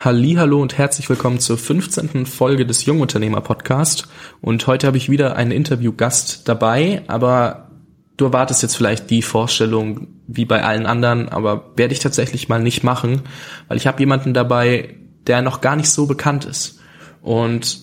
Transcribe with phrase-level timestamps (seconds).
[0.00, 2.24] Hallo und herzlich willkommen zur 15.
[2.24, 4.06] Folge des Jungunternehmer Podcast.
[4.40, 7.72] Und heute habe ich wieder einen Interviewgast dabei, aber
[8.16, 12.62] du erwartest jetzt vielleicht die Vorstellung wie bei allen anderen, aber werde ich tatsächlich mal
[12.62, 13.22] nicht machen,
[13.66, 14.94] weil ich habe jemanden dabei,
[15.26, 16.78] der noch gar nicht so bekannt ist.
[17.20, 17.80] Und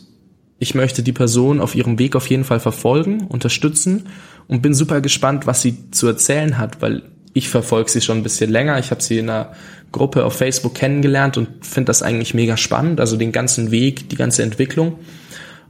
[0.57, 4.07] ich möchte die Person auf ihrem Weg auf jeden Fall verfolgen, unterstützen
[4.47, 8.23] und bin super gespannt, was sie zu erzählen hat, weil ich verfolge sie schon ein
[8.23, 8.79] bisschen länger.
[8.79, 9.52] Ich habe sie in einer
[9.91, 14.16] Gruppe auf Facebook kennengelernt und finde das eigentlich mega spannend, also den ganzen Weg, die
[14.16, 14.99] ganze Entwicklung.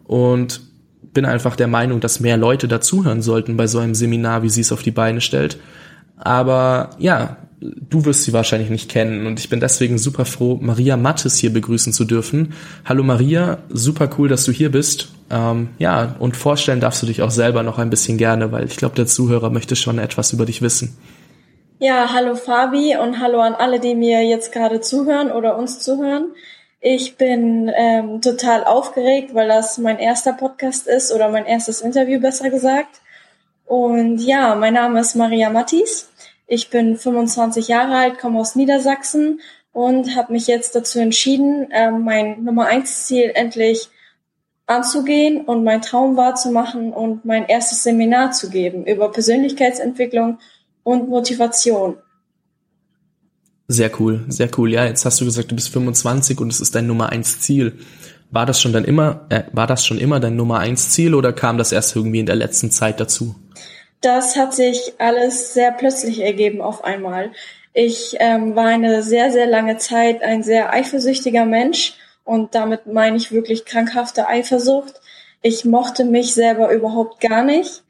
[0.05, 0.61] Und
[1.13, 4.61] bin einfach der Meinung, dass mehr Leute dazuhören sollten bei so einem Seminar, wie sie
[4.61, 5.57] es auf die Beine stellt.
[6.17, 10.97] Aber ja, du wirst sie wahrscheinlich nicht kennen und ich bin deswegen super froh, Maria
[10.97, 12.53] Mattes hier begrüßen zu dürfen.
[12.83, 15.09] Hallo Maria, super cool, dass du hier bist.
[15.29, 18.77] Ähm, ja, und vorstellen darfst du dich auch selber noch ein bisschen gerne, weil ich
[18.77, 20.97] glaube, der Zuhörer möchte schon etwas über dich wissen.
[21.77, 26.33] Ja, hallo Fabi und hallo an alle, die mir jetzt gerade zuhören oder uns zuhören.
[26.79, 32.21] Ich bin ähm, total aufgeregt, weil das mein erster Podcast ist oder mein erstes Interview
[32.21, 33.01] besser gesagt.
[33.65, 36.09] Und ja, mein Name ist Maria Mattis.
[36.47, 39.41] Ich bin 25 Jahre alt, komme aus Niedersachsen
[39.73, 43.89] und habe mich jetzt dazu entschieden, äh, mein Nummer eins Ziel endlich
[44.65, 50.37] anzugehen und mein Traum wahrzumachen und mein erstes Seminar zu geben über Persönlichkeitsentwicklung
[50.85, 51.97] und Motivation.
[53.67, 54.71] Sehr cool, sehr cool.
[54.71, 57.79] Ja, jetzt hast du gesagt, du bist 25 und es ist dein Nummer eins Ziel.
[58.31, 61.33] War das schon dann immer, äh, war das schon immer dein Nummer eins Ziel oder
[61.33, 63.35] kam das erst irgendwie in der letzten Zeit dazu?
[64.01, 67.31] Das hat sich alles sehr plötzlich ergeben auf einmal.
[67.73, 73.17] Ich ähm, war eine sehr, sehr lange Zeit ein sehr eifersüchtiger Mensch und damit meine
[73.17, 75.01] ich wirklich krankhafte Eifersucht.
[75.41, 77.83] Ich mochte mich selber überhaupt gar nicht.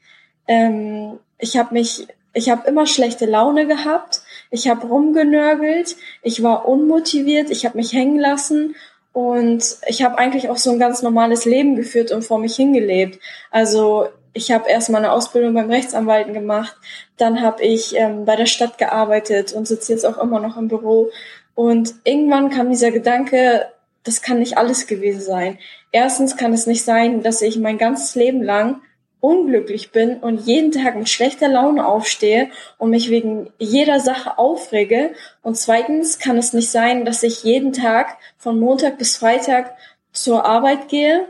[0.48, 2.06] Ähm, ich habe mich
[2.36, 4.20] ich habe immer schlechte Laune gehabt.
[4.50, 5.96] Ich habe rumgenörgelt.
[6.22, 7.50] Ich war unmotiviert.
[7.50, 8.76] Ich habe mich hängen lassen.
[9.14, 13.18] Und ich habe eigentlich auch so ein ganz normales Leben geführt und vor mich hingelebt.
[13.50, 16.76] Also ich habe erst mal eine Ausbildung beim Rechtsanwalten gemacht.
[17.16, 20.68] Dann habe ich ähm, bei der Stadt gearbeitet und sitze jetzt auch immer noch im
[20.68, 21.08] Büro.
[21.54, 23.66] Und irgendwann kam dieser Gedanke,
[24.04, 25.58] das kann nicht alles gewesen sein.
[25.90, 28.82] Erstens kann es nicht sein, dass ich mein ganzes Leben lang
[29.20, 35.14] unglücklich bin und jeden Tag mit schlechter Laune aufstehe und mich wegen jeder Sache aufrege.
[35.42, 39.74] Und zweitens kann es nicht sein, dass ich jeden Tag von Montag bis Freitag
[40.12, 41.26] zur Arbeit gehe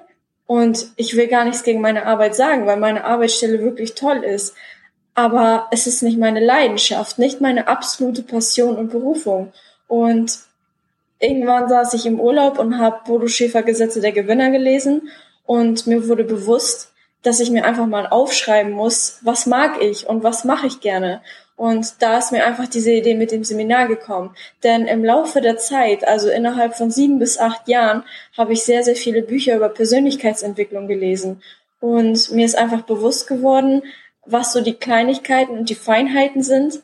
[0.46, 4.54] und ich will gar nichts gegen meine Arbeit sagen, weil meine Arbeitsstelle wirklich toll ist.
[5.14, 9.52] Aber es ist nicht meine Leidenschaft, nicht meine absolute Passion und Berufung.
[9.88, 10.38] Und
[11.18, 15.08] irgendwann saß ich im Urlaub und habe Bodo Schäfer Gesetze der Gewinner gelesen
[15.46, 16.92] und mir wurde bewusst,
[17.26, 21.22] dass ich mir einfach mal aufschreiben muss, was mag ich und was mache ich gerne.
[21.56, 24.36] Und da ist mir einfach diese Idee mit dem Seminar gekommen.
[24.62, 28.04] Denn im Laufe der Zeit, also innerhalb von sieben bis acht Jahren,
[28.36, 31.42] habe ich sehr, sehr viele Bücher über Persönlichkeitsentwicklung gelesen.
[31.80, 33.82] Und mir ist einfach bewusst geworden,
[34.26, 36.82] was so die Kleinigkeiten und die Feinheiten sind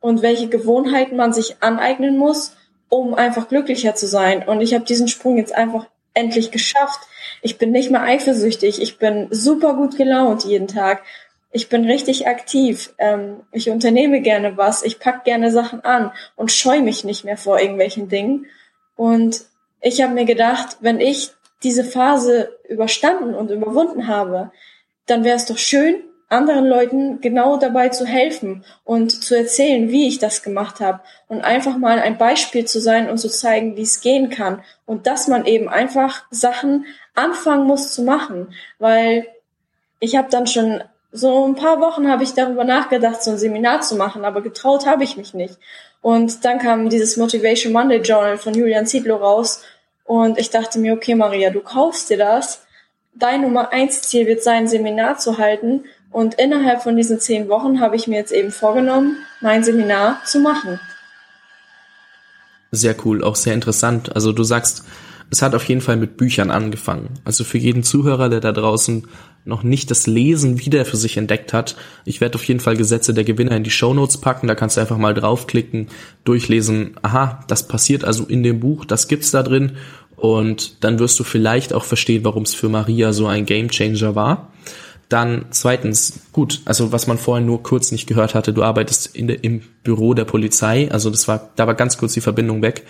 [0.00, 2.56] und welche Gewohnheiten man sich aneignen muss,
[2.88, 4.46] um einfach glücklicher zu sein.
[4.46, 7.00] Und ich habe diesen Sprung jetzt einfach endlich geschafft.
[7.40, 8.80] Ich bin nicht mehr eifersüchtig.
[8.80, 11.02] Ich bin super gut gelaunt jeden Tag.
[11.50, 12.94] Ich bin richtig aktiv.
[12.98, 14.82] Ähm, ich unternehme gerne was.
[14.82, 18.46] Ich pack gerne Sachen an und scheue mich nicht mehr vor irgendwelchen Dingen.
[18.96, 19.44] Und
[19.80, 24.50] ich habe mir gedacht, wenn ich diese Phase überstanden und überwunden habe,
[25.06, 25.96] dann wäre es doch schön,
[26.32, 31.42] anderen Leuten genau dabei zu helfen und zu erzählen, wie ich das gemacht habe und
[31.42, 35.28] einfach mal ein Beispiel zu sein und zu zeigen, wie es gehen kann und dass
[35.28, 39.26] man eben einfach Sachen anfangen muss zu machen, weil
[40.00, 40.82] ich habe dann schon
[41.12, 44.86] so ein paar Wochen habe ich darüber nachgedacht, so ein Seminar zu machen, aber getraut
[44.86, 45.58] habe ich mich nicht.
[46.00, 49.62] Und dann kam dieses Motivation Monday Journal von Julian Ziedlow raus
[50.04, 52.66] und ich dachte mir, okay Maria, du kaufst dir das.
[53.14, 57.48] Dein Nummer eins Ziel wird sein, ein Seminar zu halten und innerhalb von diesen zehn
[57.48, 60.78] Wochen habe ich mir jetzt eben vorgenommen, mein Seminar zu machen.
[62.70, 64.14] Sehr cool, auch sehr interessant.
[64.14, 64.84] Also du sagst,
[65.30, 67.08] es hat auf jeden Fall mit Büchern angefangen.
[67.24, 69.08] Also für jeden Zuhörer, der da draußen
[69.44, 73.14] noch nicht das Lesen wieder für sich entdeckt hat, ich werde auf jeden Fall Gesetze
[73.14, 74.46] der Gewinner in die Show Notes packen.
[74.46, 75.88] Da kannst du einfach mal draufklicken,
[76.24, 76.96] durchlesen.
[77.00, 79.72] Aha, das passiert also in dem Buch, das gibt's da drin.
[80.16, 84.51] Und dann wirst du vielleicht auch verstehen, warum es für Maria so ein Gamechanger war.
[85.12, 89.26] Dann zweitens, gut, also was man vorhin nur kurz nicht gehört hatte, du arbeitest in
[89.26, 92.86] der, im Büro der Polizei, also das war, da war ganz kurz die Verbindung weg.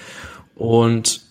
[0.55, 1.23] Und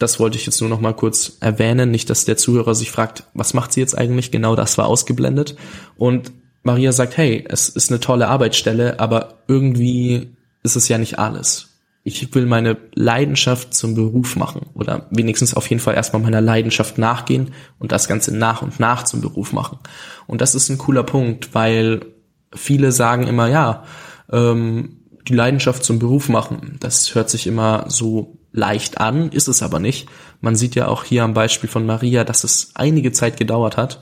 [0.00, 3.22] das wollte ich jetzt nur noch mal kurz erwähnen, nicht, dass der Zuhörer sich fragt,
[3.34, 4.32] was macht sie jetzt eigentlich?
[4.32, 5.54] Genau das war ausgeblendet.
[5.96, 6.32] Und
[6.64, 10.30] Maria sagt, hey, es ist eine tolle Arbeitsstelle, aber irgendwie
[10.64, 11.68] ist es ja nicht alles.
[12.04, 16.98] Ich will meine Leidenschaft zum Beruf machen oder wenigstens auf jeden Fall erstmal meiner Leidenschaft
[16.98, 19.78] nachgehen und das Ganze nach und nach zum Beruf machen.
[20.26, 22.00] Und das ist ein cooler Punkt, weil
[22.52, 23.84] viele sagen immer, ja,
[24.30, 26.76] ähm, die Leidenschaft zum Beruf machen.
[26.80, 30.08] Das hört sich immer so leicht an, ist es aber nicht.
[30.40, 34.00] Man sieht ja auch hier am Beispiel von Maria, dass es einige Zeit gedauert hat.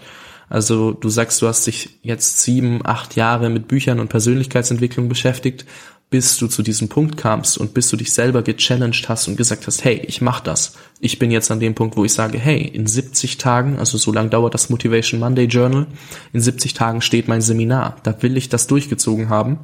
[0.48, 5.66] Also du sagst, du hast dich jetzt sieben, acht Jahre mit Büchern und Persönlichkeitsentwicklung beschäftigt
[6.10, 9.68] bis du zu diesem Punkt kamst und bis du dich selber gechallenged hast und gesagt
[9.68, 10.74] hast, hey, ich mach das.
[10.98, 14.12] Ich bin jetzt an dem Punkt, wo ich sage, hey, in 70 Tagen, also so
[14.12, 15.86] lange dauert das Motivation Monday Journal,
[16.32, 17.96] in 70 Tagen steht mein Seminar.
[18.02, 19.60] Da will ich das durchgezogen haben.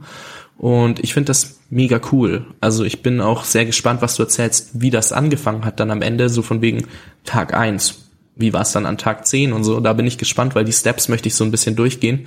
[0.57, 2.47] Und ich finde das mega cool.
[2.61, 6.01] Also ich bin auch sehr gespannt, was du erzählst, wie das angefangen hat dann am
[6.01, 6.87] Ende, so von wegen
[7.25, 8.05] Tag eins.
[8.37, 9.81] Wie war es dann an Tag 10 und so.
[9.81, 12.27] Da bin ich gespannt, weil die Steps möchte ich so ein bisschen durchgehen.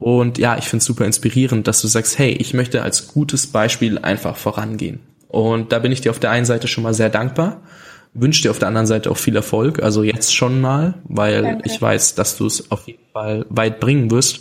[0.00, 3.46] Und ja, ich finde es super inspirierend, dass du sagst, hey, ich möchte als gutes
[3.46, 5.00] Beispiel einfach vorangehen.
[5.28, 7.60] Und da bin ich dir auf der einen Seite schon mal sehr dankbar,
[8.14, 11.62] wünsche dir auf der anderen Seite auch viel Erfolg, also jetzt schon mal, weil Danke.
[11.66, 14.40] ich weiß, dass du es auf jeden Fall weit bringen wirst.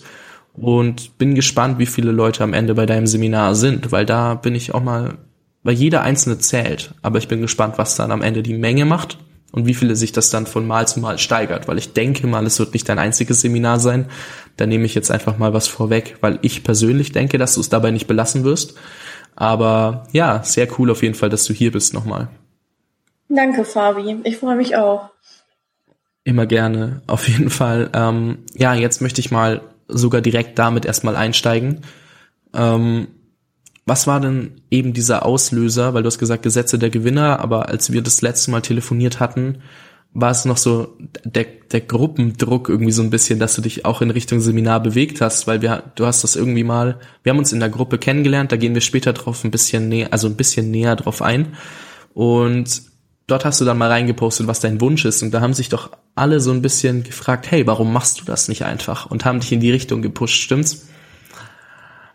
[0.54, 4.56] Und bin gespannt, wie viele Leute am Ende bei deinem Seminar sind, weil da bin
[4.56, 5.18] ich auch mal,
[5.64, 6.94] weil jeder einzelne zählt.
[7.02, 9.18] Aber ich bin gespannt, was dann am Ende die Menge macht
[9.52, 12.46] und wie viele sich das dann von Mal zu Mal steigert, weil ich denke mal,
[12.46, 14.06] es wird nicht dein einziges Seminar sein.
[14.58, 17.70] Da nehme ich jetzt einfach mal was vorweg, weil ich persönlich denke, dass du es
[17.70, 18.76] dabei nicht belassen wirst.
[19.36, 22.28] Aber ja, sehr cool auf jeden Fall, dass du hier bist nochmal.
[23.30, 24.18] Danke, Fabi.
[24.24, 25.10] Ich freue mich auch.
[26.24, 27.90] Immer gerne, auf jeden Fall.
[27.94, 31.82] Ähm, ja, jetzt möchte ich mal sogar direkt damit erstmal einsteigen.
[32.54, 33.08] Ähm,
[33.86, 35.94] was war denn eben dieser Auslöser?
[35.94, 39.60] Weil du hast gesagt, Gesetze der Gewinner, aber als wir das letzte Mal telefoniert hatten,
[40.14, 44.02] war es noch so der, der Gruppendruck irgendwie so ein bisschen, dass du dich auch
[44.02, 47.54] in Richtung Seminar bewegt hast, weil wir, du hast das irgendwie mal, wir haben uns
[47.54, 50.72] in der Gruppe kennengelernt, da gehen wir später drauf ein bisschen näher, also ein bisschen
[50.72, 51.56] näher drauf ein.
[52.16, 52.82] Und
[53.28, 55.22] dort hast du dann mal reingepostet, was dein Wunsch ist.
[55.22, 58.48] Und da haben sich doch alle so ein bisschen gefragt, hey, warum machst du das
[58.48, 59.06] nicht einfach?
[59.06, 60.88] Und haben dich in die Richtung gepusht, stimmt's?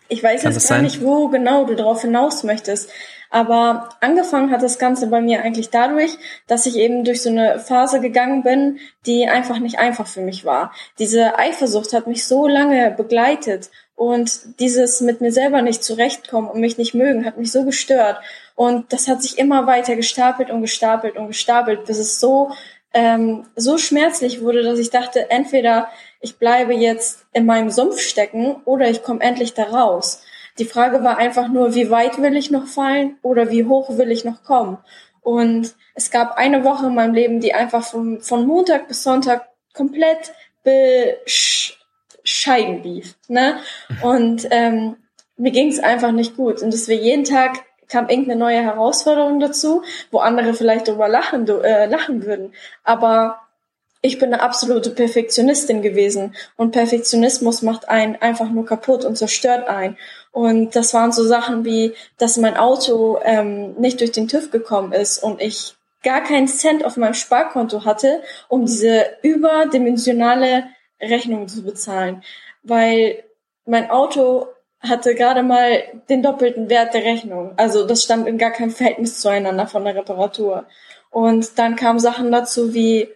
[0.09, 0.85] Ich weiß Kann jetzt gar sein?
[0.85, 2.91] nicht, wo genau du darauf hinaus möchtest.
[3.31, 6.17] Aber angefangen hat das Ganze bei mir eigentlich dadurch,
[6.47, 10.45] dass ich eben durch so eine Phase gegangen bin, die einfach nicht einfach für mich
[10.45, 10.73] war.
[11.01, 16.61] Diese Eifersucht hat mich so lange begleitet und dieses mit mir selber nicht zurechtkommen und
[16.61, 18.21] mich nicht mögen hat mich so gestört.
[18.55, 22.53] Und das hat sich immer weiter gestapelt und gestapelt und gestapelt, bis es so
[22.95, 25.89] ähm, so schmerzlich wurde, dass ich dachte, entweder
[26.25, 30.23] ich bleibe jetzt in meinem Sumpf stecken oder ich komme endlich da raus.
[30.59, 34.11] Die Frage war einfach nur, wie weit will ich noch fallen oder wie hoch will
[34.11, 34.79] ich noch kommen?
[35.21, 39.51] Und es gab eine Woche in meinem Leben, die einfach von, von Montag bis Sonntag
[39.75, 40.33] komplett
[40.63, 43.17] bescheiden lief.
[43.29, 43.59] Ne?
[44.03, 44.97] Und ähm,
[45.37, 46.63] mir ging es einfach nicht gut.
[46.63, 51.47] Und dass wir jeden Tag kam irgendeine neue Herausforderung dazu, wo andere vielleicht darüber lachen,
[51.47, 52.55] äh, lachen würden.
[52.83, 53.44] Aber
[54.05, 59.67] ich bin eine absolute Perfektionistin gewesen und Perfektionismus macht einen einfach nur kaputt und zerstört
[59.67, 59.97] einen.
[60.31, 64.93] Und das waren so Sachen wie, dass mein Auto ähm, nicht durch den TÜV gekommen
[64.93, 70.65] ist und ich gar keinen Cent auf meinem Sparkonto hatte, um diese überdimensionale
[71.01, 72.23] Rechnung zu bezahlen,
[72.63, 73.25] weil
[73.65, 74.49] mein Auto
[74.81, 77.55] hatte gerade mal den doppelten Wert der Rechnung.
[77.57, 80.67] Also das stand in gar keinem Verhältnis zueinander von der Reparatur.
[81.11, 83.09] Und dann kamen Sachen dazu wie,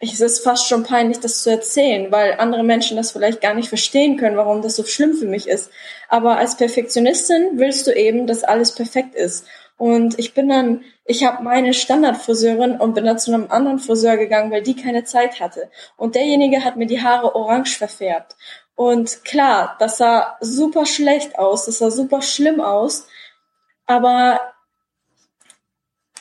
[0.00, 3.68] es ist fast schon peinlich, das zu erzählen, weil andere Menschen das vielleicht gar nicht
[3.68, 5.70] verstehen können, warum das so schlimm für mich ist.
[6.08, 9.46] Aber als Perfektionistin willst du eben, dass alles perfekt ist.
[9.76, 14.16] Und ich bin dann, ich habe meine Standardfriseurin und bin dann zu einem anderen Friseur
[14.16, 15.70] gegangen, weil die keine Zeit hatte.
[15.96, 18.36] Und derjenige hat mir die Haare orange verfärbt.
[18.74, 23.08] Und klar, das sah super schlecht aus, das sah super schlimm aus.
[23.86, 24.40] Aber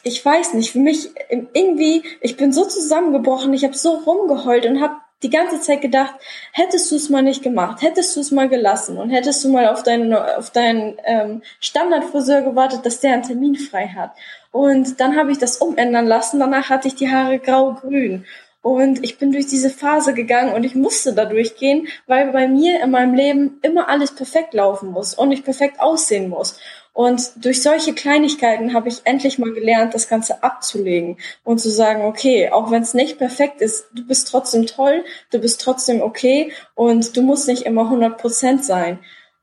[0.07, 4.81] ich weiß nicht, für mich irgendwie, ich bin so zusammengebrochen, ich habe so rumgeheult und
[4.81, 6.13] habe die ganze Zeit gedacht,
[6.53, 9.67] hättest du es mal nicht gemacht, hättest du es mal gelassen und hättest du mal
[9.67, 14.11] auf deinen, auf deinen ähm, Standardfriseur gewartet, dass der einen Termin frei hat.
[14.51, 18.25] Und dann habe ich das umändern lassen, danach hatte ich die Haare grau-grün.
[18.61, 22.81] Und ich bin durch diese Phase gegangen und ich musste da durchgehen, weil bei mir
[22.83, 26.59] in meinem Leben immer alles perfekt laufen muss und ich perfekt aussehen muss.
[26.97, 32.05] Und durch solche Kleinigkeiten habe ich endlich mal gelernt, das Ganze abzulegen und zu sagen,
[32.05, 36.51] okay, auch wenn es nicht perfekt ist, du bist trotzdem toll, du bist trotzdem okay
[36.73, 38.97] und du musst nicht immer 100 Prozent sein.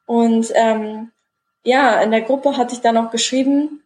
[0.05, 1.13] Und ähm,
[1.63, 3.84] ja, in der Gruppe hatte ich dann auch geschrieben,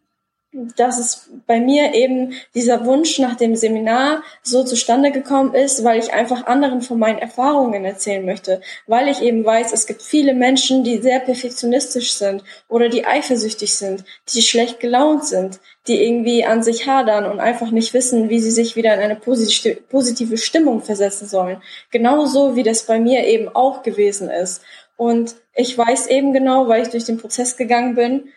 [0.51, 5.99] dass es bei mir eben dieser Wunsch nach dem Seminar so zustande gekommen ist, weil
[5.99, 10.33] ich einfach anderen von meinen Erfahrungen erzählen möchte, weil ich eben weiß, es gibt viele
[10.33, 14.03] Menschen, die sehr perfektionistisch sind oder die eifersüchtig sind,
[14.33, 18.51] die schlecht gelaunt sind, die irgendwie an sich hadern und einfach nicht wissen, wie sie
[18.51, 21.61] sich wieder in eine positive Stimmung versetzen sollen.
[21.91, 24.63] Genauso wie das bei mir eben auch gewesen ist.
[24.97, 28.29] Und ich weiß eben genau, weil ich durch den Prozess gegangen bin,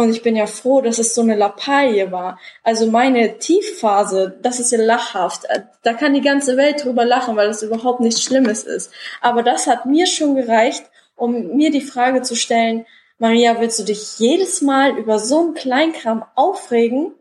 [0.00, 2.38] und ich bin ja froh, dass es so eine Lappalie war.
[2.62, 5.42] Also meine Tiefphase, das ist ja lachhaft.
[5.82, 8.92] Da kann die ganze Welt drüber lachen, weil es überhaupt nichts Schlimmes ist.
[9.20, 10.84] Aber das hat mir schon gereicht,
[11.16, 12.86] um mir die Frage zu stellen,
[13.18, 17.12] Maria, willst du dich jedes Mal über so einen Kleinkram aufregen?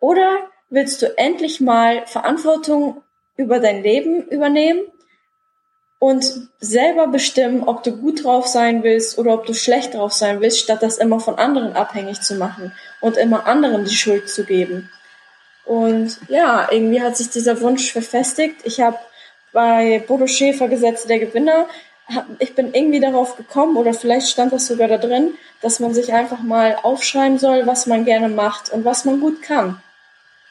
[0.00, 0.38] Oder
[0.70, 3.02] willst du endlich mal Verantwortung
[3.36, 4.80] über dein Leben übernehmen
[5.98, 10.40] und selber bestimmen, ob du gut drauf sein willst oder ob du schlecht drauf sein
[10.40, 14.44] willst, statt das immer von anderen abhängig zu machen und immer anderen die Schuld zu
[14.44, 14.90] geben.
[15.64, 18.56] Und ja, irgendwie hat sich dieser Wunsch verfestigt.
[18.64, 18.98] Ich habe
[19.52, 21.66] bei Bodo Schäfer Gesetze der Gewinner,
[22.38, 26.12] ich bin irgendwie darauf gekommen oder vielleicht stand das sogar da drin, dass man sich
[26.12, 29.82] einfach mal aufschreiben soll, was man gerne macht und was man gut kann.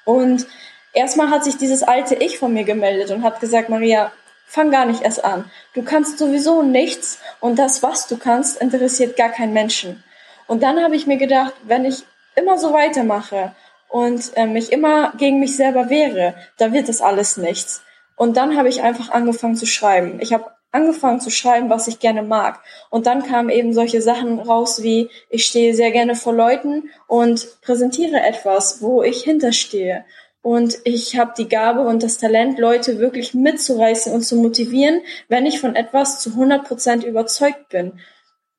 [0.03, 0.45] Und
[0.91, 4.11] erstmal hat sich dieses alte Ich von mir gemeldet und hat gesagt, Maria,
[4.45, 5.49] Fang gar nicht erst an.
[5.73, 10.03] Du kannst sowieso nichts und das, was du kannst, interessiert gar keinen Menschen.
[10.47, 12.03] Und dann habe ich mir gedacht, wenn ich
[12.35, 13.55] immer so weitermache
[13.89, 17.81] und äh, mich immer gegen mich selber wehre, dann wird das alles nichts.
[18.15, 20.19] Und dann habe ich einfach angefangen zu schreiben.
[20.21, 22.59] Ich habe angefangen zu schreiben, was ich gerne mag.
[22.89, 27.61] Und dann kamen eben solche Sachen raus wie, ich stehe sehr gerne vor Leuten und
[27.61, 30.05] präsentiere etwas, wo ich hinterstehe.
[30.45, 35.47] Und ich habe die Gabe und das Talent, Leute wirklich mitzureißen und zu motivieren, wenn
[35.47, 37.93] ich von etwas zu 100 Prozent überzeugt bin.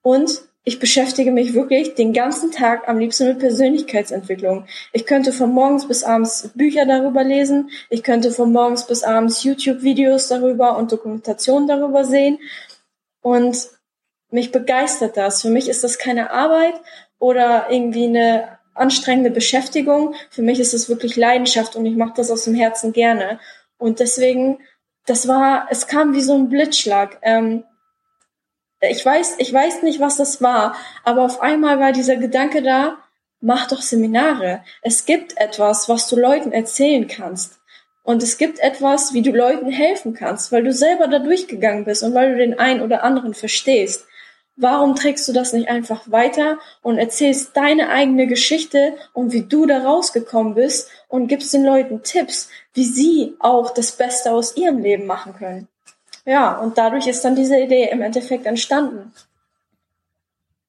[0.03, 4.67] Und ich beschäftige mich wirklich den ganzen Tag am liebsten mit Persönlichkeitsentwicklung.
[4.93, 7.71] Ich könnte von morgens bis abends Bücher darüber lesen.
[7.89, 12.41] Ich könnte von morgens bis abends YouTube-Videos darüber und Dokumentationen darüber sehen.
[13.23, 13.69] Und
[14.33, 15.43] mich begeistert das.
[15.43, 16.75] Für mich ist das keine Arbeit
[17.21, 20.15] oder irgendwie eine anstrengende Beschäftigung.
[20.31, 23.39] Für mich ist es wirklich Leidenschaft und ich mache das aus dem Herzen gerne.
[23.79, 24.59] Und deswegen,
[25.07, 27.19] das war, es kam wie so ein Blitzschlag.
[27.23, 27.65] Ähm,
[28.81, 32.99] ich weiß, ich weiß nicht, was das war, aber auf einmal war dieser Gedanke da,
[33.41, 34.63] mach doch Seminare.
[34.83, 37.61] Es gibt etwas, was du Leuten erzählen kannst.
[38.03, 42.05] Und es gibt etwas, wie du Leuten helfen kannst, weil du selber da durchgegangen bist
[42.05, 44.07] und weil du den einen oder anderen verstehst.
[44.57, 49.67] Warum trägst du das nicht einfach weiter und erzählst deine eigene Geschichte und wie du
[49.67, 54.79] da rausgekommen bist und gibst den Leuten Tipps, wie sie auch das Beste aus ihrem
[54.79, 55.69] Leben machen können?
[56.25, 59.13] Ja, und dadurch ist dann diese Idee im Endeffekt entstanden.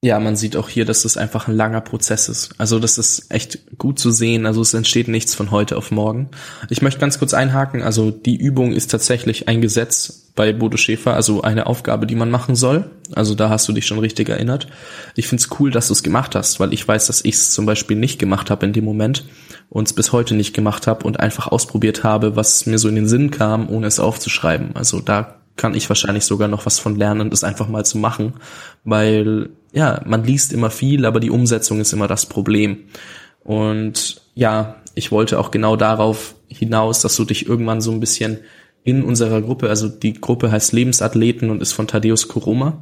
[0.04, 2.54] Ja, man sieht auch hier, dass das einfach ein langer Prozess ist.
[2.60, 4.46] Also das ist echt gut zu sehen.
[4.46, 6.30] Also es entsteht nichts von heute auf morgen.
[6.70, 7.82] Ich möchte ganz kurz einhaken.
[7.82, 12.30] Also die Übung ist tatsächlich ein Gesetz bei Bodo Schäfer, also eine Aufgabe, die man
[12.30, 12.92] machen soll.
[13.16, 14.68] Also da hast du dich schon richtig erinnert.
[15.16, 17.66] Ich find's cool, dass du es gemacht hast, weil ich weiß, dass ich es zum
[17.66, 19.26] Beispiel nicht gemacht habe in dem Moment
[19.68, 22.96] und es bis heute nicht gemacht habe und einfach ausprobiert habe, was mir so in
[22.96, 24.76] den Sinn kam, ohne es aufzuschreiben.
[24.76, 28.36] Also da kann ich wahrscheinlich sogar noch was von lernen, das einfach mal zu machen,
[28.84, 32.86] weil ja, man liest immer viel, aber die Umsetzung ist immer das Problem.
[33.44, 38.40] Und ja, ich wollte auch genau darauf hinaus, dass du dich irgendwann so ein bisschen
[38.84, 42.82] in unserer Gruppe, also die Gruppe heißt Lebensathleten und ist von Thaddeus Koroma.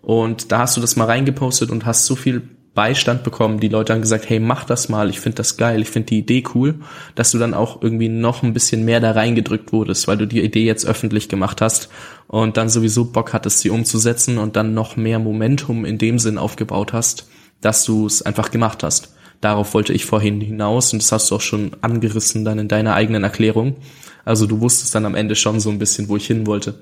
[0.00, 2.42] Und da hast du das mal reingepostet und hast so viel
[2.74, 3.60] Beistand bekommen.
[3.60, 6.18] Die Leute haben gesagt, hey, mach das mal, ich finde das geil, ich finde die
[6.18, 6.76] Idee cool,
[7.14, 10.42] dass du dann auch irgendwie noch ein bisschen mehr da reingedrückt wurdest, weil du die
[10.42, 11.90] Idee jetzt öffentlich gemacht hast
[12.28, 16.38] und dann sowieso Bock hattest, sie umzusetzen und dann noch mehr Momentum in dem Sinn
[16.38, 17.28] aufgebaut hast,
[17.60, 19.14] dass du es einfach gemacht hast.
[19.42, 22.94] Darauf wollte ich vorhin hinaus und das hast du auch schon angerissen dann in deiner
[22.94, 23.76] eigenen Erklärung.
[24.24, 26.74] Also du wusstest dann am Ende schon so ein bisschen, wo ich hin wollte.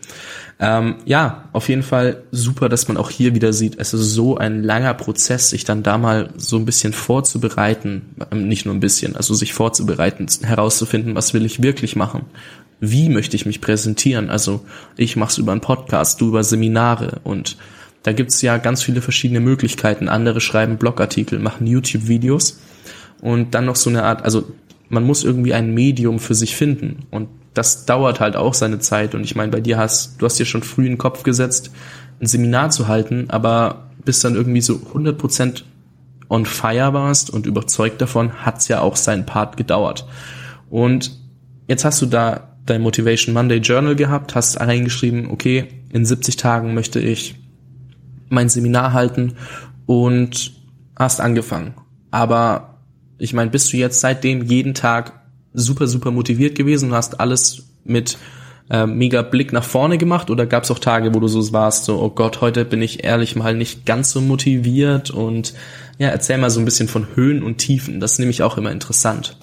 [0.58, 4.36] Ähm, ja, auf jeden Fall super, dass man auch hier wieder sieht, es ist so
[4.36, 8.80] ein langer Prozess, sich dann da mal so ein bisschen vorzubereiten, ähm, nicht nur ein
[8.80, 12.26] bisschen, also sich vorzubereiten, herauszufinden, was will ich wirklich machen.
[12.78, 14.30] Wie möchte ich mich präsentieren?
[14.30, 14.64] Also
[14.96, 17.56] ich mache es über einen Podcast, du über Seminare und
[18.02, 20.08] da gibt's ja ganz viele verschiedene Möglichkeiten.
[20.08, 22.58] Andere schreiben Blogartikel, machen YouTube-Videos
[23.20, 24.50] und dann noch so eine Art, also
[24.90, 27.06] man muss irgendwie ein Medium für sich finden.
[27.10, 29.14] Und das dauert halt auch seine Zeit.
[29.14, 31.70] Und ich meine, bei dir hast, du hast dir schon früh in den Kopf gesetzt,
[32.20, 35.62] ein Seminar zu halten, aber bis dann irgendwie so 100%
[36.28, 40.06] on fire warst und überzeugt davon, hat's ja auch seinen Part gedauert.
[40.68, 41.18] Und
[41.66, 46.74] jetzt hast du da dein Motivation Monday Journal gehabt, hast reingeschrieben, okay, in 70 Tagen
[46.74, 47.36] möchte ich
[48.28, 49.34] mein Seminar halten
[49.86, 50.52] und
[50.96, 51.74] hast angefangen.
[52.12, 52.69] Aber
[53.20, 55.12] Ich meine, bist du jetzt seitdem jeden Tag
[55.52, 58.18] super, super motiviert gewesen und hast alles mit
[58.70, 60.30] äh, mega Blick nach vorne gemacht?
[60.30, 63.04] Oder gab es auch Tage, wo du so warst, so, oh Gott, heute bin ich
[63.04, 65.10] ehrlich mal nicht ganz so motiviert?
[65.10, 65.54] Und
[65.98, 68.72] ja, erzähl mal so ein bisschen von Höhen und Tiefen, das ist nämlich auch immer
[68.72, 69.36] interessant.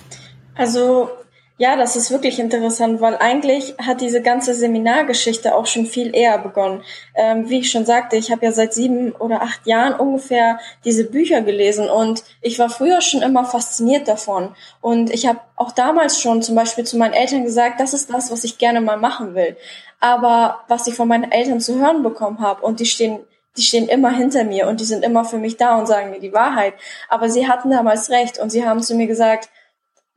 [0.55, 1.10] Also
[1.59, 6.37] ja, das ist wirklich interessant, weil eigentlich hat diese ganze Seminargeschichte auch schon viel eher
[6.37, 6.83] begonnen.
[7.15, 11.05] Ähm, wie ich schon sagte, ich habe ja seit sieben oder acht Jahren ungefähr diese
[11.05, 14.55] Bücher gelesen und ich war früher schon immer fasziniert davon.
[14.81, 18.31] Und ich habe auch damals schon zum Beispiel zu meinen Eltern gesagt, das ist das,
[18.31, 19.57] was ich gerne mal machen will.
[19.99, 23.19] Aber was ich von meinen Eltern zu hören bekommen habe und die stehen
[23.57, 26.19] die stehen immer hinter mir und die sind immer für mich da und sagen mir
[26.19, 26.75] die Wahrheit.
[27.09, 29.49] Aber sie hatten damals recht und sie haben zu mir gesagt,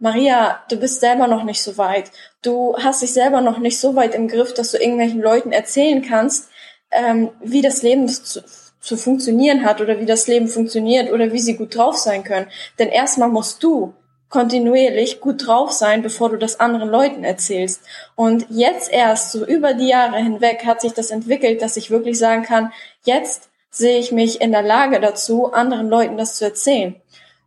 [0.00, 2.11] Maria, du bist selber noch nicht so weit.
[2.40, 6.00] Du hast dich selber noch nicht so weit im Griff, dass du irgendwelchen Leuten erzählen
[6.00, 6.49] kannst,
[6.90, 8.42] ähm, wie das Leben zu,
[8.80, 12.47] zu funktionieren hat oder wie das Leben funktioniert oder wie sie gut drauf sein können.
[12.78, 13.92] Denn erstmal musst du
[14.30, 17.83] kontinuierlich gut drauf sein, bevor du das anderen Leuten erzählst.
[18.14, 22.19] Und jetzt erst, so über die Jahre hinweg, hat sich das entwickelt, dass ich wirklich
[22.19, 22.73] sagen kann,
[23.04, 26.95] jetzt sehe ich mich in der Lage dazu, anderen Leuten das zu erzählen.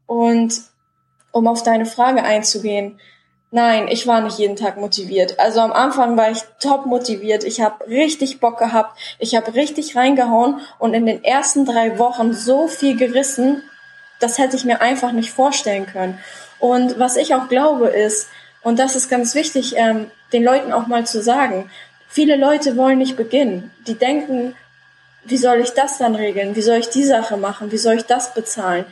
[0.06, 0.62] Und
[1.34, 3.00] um auf deine Frage einzugehen,
[3.52, 5.40] nein, ich war nicht jeden Tag motiviert.
[5.40, 7.44] Also am Anfang war ich top motiviert.
[7.44, 8.98] Ich habe richtig Bock gehabt.
[9.20, 13.64] Ich habe richtig reingehauen und in den ersten drei Wochen so viel gerissen,
[14.22, 16.18] das hätte ich mir einfach nicht vorstellen können.
[16.60, 18.30] Und was ich auch glaube ist,
[18.62, 21.70] und das ist ganz wichtig, ähm, den Leuten auch mal zu sagen,
[22.08, 23.72] viele Leute wollen nicht beginnen.
[23.86, 24.56] Die denken,
[25.26, 26.56] wie soll ich das dann regeln?
[26.56, 27.72] Wie soll ich die Sache machen?
[27.72, 28.86] Wie soll ich das bezahlen?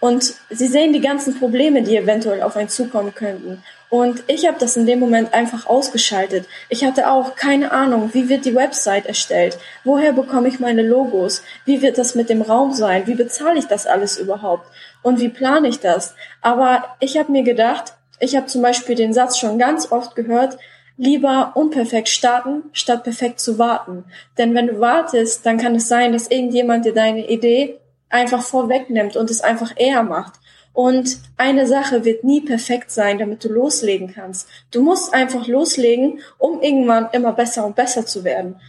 [0.00, 3.62] Und sie sehen die ganzen Probleme, die eventuell auf einen zukommen könnten.
[3.90, 6.46] Und ich habe das in dem Moment einfach ausgeschaltet.
[6.68, 9.58] Ich hatte auch keine Ahnung, wie wird die Website erstellt?
[9.84, 11.42] Woher bekomme ich meine Logos?
[11.66, 13.06] Wie wird das mit dem Raum sein?
[13.06, 14.66] Wie bezahle ich das alles überhaupt?
[15.02, 16.14] Und wie plane ich das?
[16.40, 20.56] Aber ich habe mir gedacht, ich habe zum Beispiel den Satz schon ganz oft gehört,
[20.96, 24.04] lieber unperfekt starten, statt perfekt zu warten.
[24.38, 27.80] Denn wenn du wartest, dann kann es sein, dass irgendjemand dir deine Idee
[28.10, 30.34] einfach vorwegnimmt und es einfach eher macht.
[30.72, 34.48] Und eine Sache wird nie perfekt sein, damit du loslegen kannst.
[34.70, 38.60] Du musst einfach loslegen, um irgendwann immer besser und besser zu werden.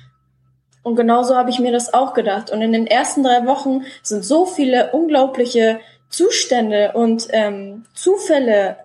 [0.84, 2.50] Und genauso habe ich mir das auch gedacht.
[2.50, 8.78] Und in den ersten drei Wochen sind so viele unglaubliche Zustände und ähm, Zufälle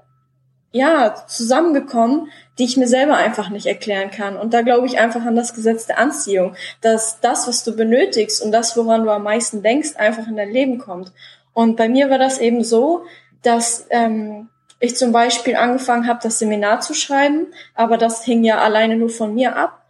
[0.73, 4.37] ja zusammengekommen, die ich mir selber einfach nicht erklären kann.
[4.37, 8.43] Und da glaube ich einfach an das Gesetz der Anziehung, dass das, was du benötigst
[8.43, 11.13] und das, woran du am meisten denkst, einfach in dein Leben kommt.
[11.53, 13.05] Und bei mir war das eben so,
[13.43, 14.49] dass ähm,
[14.81, 19.11] ich zum Beispiel angefangen habe, das Seminar zu schreiben, aber das hing ja alleine nur
[19.11, 19.83] von mir ab.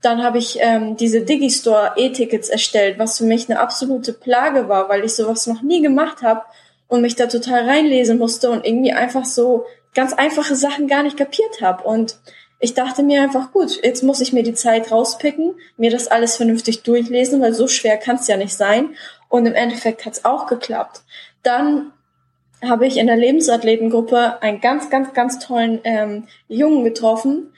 [0.00, 4.88] Dann habe ich ähm, diese Digistore E-Tickets erstellt, was für mich eine absolute Plage war,
[4.88, 6.42] weil ich sowas noch nie gemacht habe
[6.88, 11.16] und mich da total reinlesen musste und irgendwie einfach so ganz einfache Sachen gar nicht
[11.16, 11.84] kapiert habe.
[11.84, 12.16] Und
[12.58, 16.36] ich dachte mir einfach, gut, jetzt muss ich mir die Zeit rauspicken, mir das alles
[16.36, 18.90] vernünftig durchlesen, weil so schwer kann es ja nicht sein.
[19.28, 21.02] Und im Endeffekt hat es auch geklappt.
[21.42, 21.92] Dann
[22.62, 27.52] habe ich in der Lebensathletengruppe einen ganz, ganz, ganz tollen ähm, Jungen getroffen.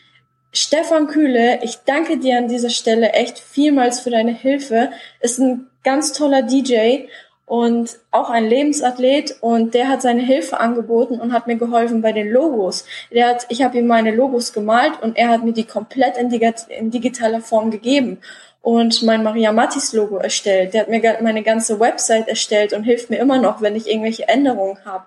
[0.53, 4.91] Stefan Kühle, ich danke dir an dieser Stelle echt vielmals für deine Hilfe.
[5.21, 7.07] Ist ein ganz toller DJ
[7.47, 12.13] und auch ein Lebensathlet und der hat seine Hilfe angeboten und hat mir geholfen bei
[12.13, 12.87] den Logos.
[13.11, 16.31] Der hat, ich habe ihm meine Logos gemalt und er hat mir die komplett in,
[16.31, 18.19] in digitaler Form gegeben
[18.63, 20.73] und mein Maria Mattis Logo erstellt.
[20.73, 24.27] Der hat mir meine ganze Website erstellt und hilft mir immer noch, wenn ich irgendwelche
[24.27, 25.05] Änderungen habe.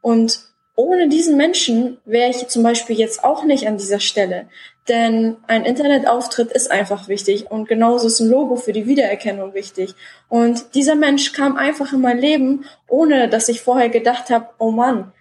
[0.00, 0.40] Und
[0.74, 4.46] ohne diesen Menschen wäre ich zum Beispiel jetzt auch nicht an dieser Stelle.
[4.88, 9.94] Denn ein Internetauftritt ist einfach wichtig und genauso ist ein Logo für die Wiedererkennung wichtig.
[10.28, 14.70] Und dieser Mensch kam einfach in mein Leben, ohne dass ich vorher gedacht habe, oh
[14.70, 15.12] Mann,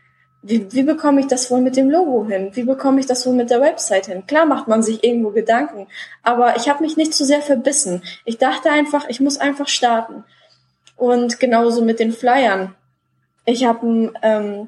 [0.42, 2.50] wie, wie bekomme ich das wohl mit dem Logo hin?
[2.54, 4.28] Wie bekomme ich das wohl mit der Website hin?
[4.28, 5.88] Klar macht man sich irgendwo Gedanken,
[6.22, 8.04] aber ich habe mich nicht zu sehr verbissen.
[8.26, 10.26] Ich dachte einfach, ich muss einfach starten.
[10.98, 12.76] Und genauso mit den Flyern.
[13.46, 14.68] Ich habe ähm,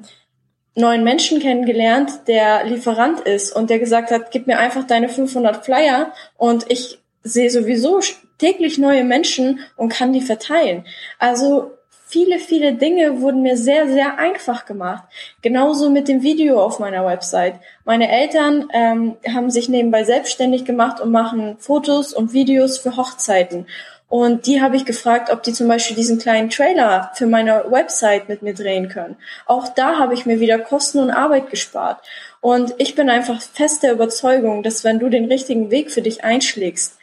[0.76, 5.64] neuen Menschen kennengelernt, der Lieferant ist und der gesagt hat, gib mir einfach deine 500
[5.64, 8.00] Flyer und ich sehe sowieso
[8.38, 10.84] täglich neue Menschen und kann die verteilen.
[11.18, 11.72] Also
[12.06, 15.04] viele, viele Dinge wurden mir sehr, sehr einfach gemacht.
[15.42, 17.54] Genauso mit dem Video auf meiner Website.
[17.84, 23.66] Meine Eltern ähm, haben sich nebenbei selbstständig gemacht und machen Fotos und Videos für Hochzeiten.
[24.08, 28.28] Und die habe ich gefragt, ob die zum Beispiel diesen kleinen Trailer für meine Website
[28.28, 29.16] mit mir drehen können.
[29.46, 32.06] Auch da habe ich mir wieder Kosten und Arbeit gespart.
[32.40, 36.22] Und ich bin einfach fest der Überzeugung, dass wenn du den richtigen Weg für dich
[36.22, 36.98] einschlägst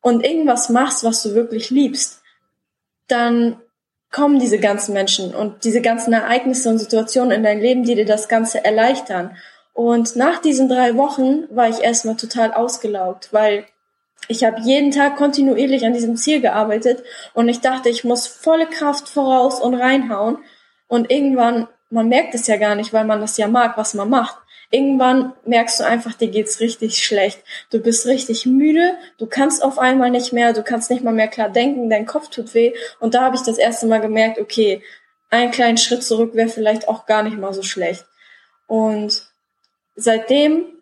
[0.00, 2.22] und irgendwas machst, was du wirklich liebst,
[3.08, 3.60] dann
[4.12, 8.06] kommen diese ganzen Menschen und diese ganzen Ereignisse und Situationen in dein Leben, die dir
[8.06, 9.36] das Ganze erleichtern.
[9.72, 13.66] Und nach diesen drei Wochen war ich erstmal total ausgelaugt, weil
[14.28, 17.02] ich habe jeden Tag kontinuierlich an diesem Ziel gearbeitet
[17.34, 20.38] und ich dachte, ich muss volle Kraft voraus und reinhauen.
[20.88, 24.08] Und irgendwann, man merkt es ja gar nicht, weil man das ja mag, was man
[24.08, 24.36] macht.
[24.70, 27.42] Irgendwann merkst du einfach, dir geht's richtig schlecht.
[27.70, 31.28] Du bist richtig müde, du kannst auf einmal nicht mehr, du kannst nicht mal mehr
[31.28, 32.74] klar denken, dein Kopf tut weh.
[32.98, 34.82] Und da habe ich das erste Mal gemerkt, okay,
[35.30, 38.06] einen kleinen Schritt zurück wäre vielleicht auch gar nicht mal so schlecht.
[38.66, 39.22] Und
[39.94, 40.75] seitdem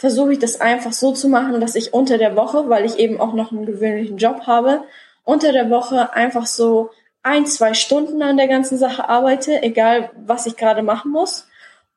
[0.00, 3.20] versuche ich das einfach so zu machen, dass ich unter der Woche, weil ich eben
[3.20, 4.84] auch noch einen gewöhnlichen Job habe,
[5.24, 6.88] unter der Woche einfach so
[7.22, 11.48] ein, zwei Stunden an der ganzen Sache arbeite, egal was ich gerade machen muss.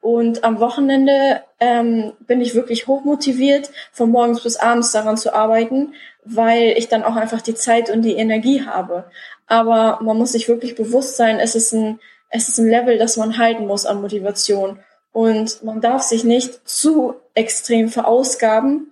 [0.01, 5.93] Und am Wochenende ähm, bin ich wirklich hochmotiviert, von morgens bis abends daran zu arbeiten,
[6.25, 9.05] weil ich dann auch einfach die Zeit und die Energie habe.
[9.47, 13.15] Aber man muss sich wirklich bewusst sein, es ist ein, es ist ein Level, das
[13.15, 14.79] man halten muss an Motivation.
[15.13, 18.91] Und man darf sich nicht zu extrem verausgaben,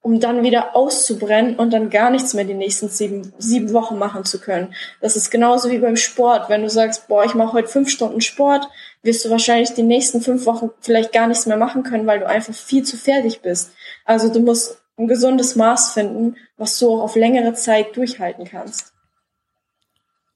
[0.00, 4.24] um dann wieder auszubrennen und dann gar nichts mehr die nächsten sieben, sieben Wochen machen
[4.24, 4.74] zu können.
[5.02, 6.48] Das ist genauso wie beim Sport.
[6.48, 8.66] Wenn du sagst, boah, ich mache heute fünf Stunden Sport,
[9.02, 12.26] wirst du wahrscheinlich die nächsten fünf Wochen vielleicht gar nichts mehr machen können, weil du
[12.26, 13.72] einfach viel zu fertig bist.
[14.06, 18.92] Also du musst ein gesundes Maß finden, was du auch auf längere Zeit durchhalten kannst.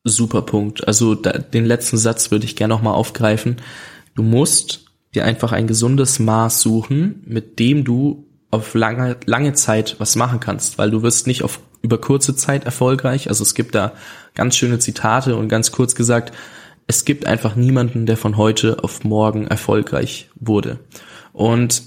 [0.02, 0.86] Super Punkt.
[0.86, 3.62] Also da, den letzten Satz würde ich gerne nochmal aufgreifen.
[4.14, 9.96] Du musst dir einfach ein gesundes Maß suchen, mit dem du auf lange, lange Zeit
[9.98, 13.28] was machen kannst, weil du wirst nicht auf über kurze Zeit erfolgreich.
[13.28, 13.92] Also es gibt da
[14.34, 16.32] ganz schöne Zitate und ganz kurz gesagt,
[16.86, 20.78] es gibt einfach niemanden, der von heute auf morgen erfolgreich wurde.
[21.32, 21.82] Und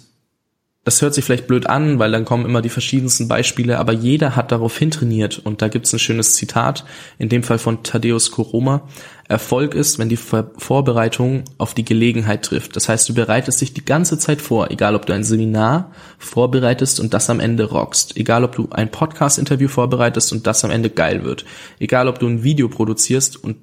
[0.84, 4.38] das hört sich vielleicht blöd an, weil dann kommen immer die verschiedensten Beispiele, aber jeder
[4.38, 5.38] hat darauf hintrainiert.
[5.38, 6.86] Und da gibt's ein schönes Zitat,
[7.18, 8.88] in dem Fall von Thaddeus Koroma.
[9.30, 12.76] Erfolg ist, wenn die Vorbereitung auf die Gelegenheit trifft.
[12.78, 17.00] Das heißt, du bereitest dich die ganze Zeit vor, egal ob du ein Seminar vorbereitest
[17.02, 20.90] und das am Ende rockst, egal ob du ein Podcast-Interview vorbereitest und das am Ende
[20.90, 21.44] geil wird,
[21.80, 23.58] egal ob du ein Video produzierst und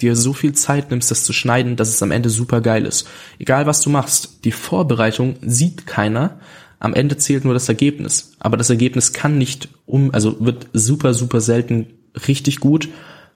[0.00, 3.06] dir so viel Zeit nimmst, das zu schneiden, dass es am Ende super geil ist.
[3.38, 6.40] Egal was du machst, die Vorbereitung sieht keiner,
[6.80, 8.32] am Ende zählt nur das Ergebnis.
[8.40, 11.86] Aber das Ergebnis kann nicht um, also wird super, super selten
[12.26, 12.88] richtig gut,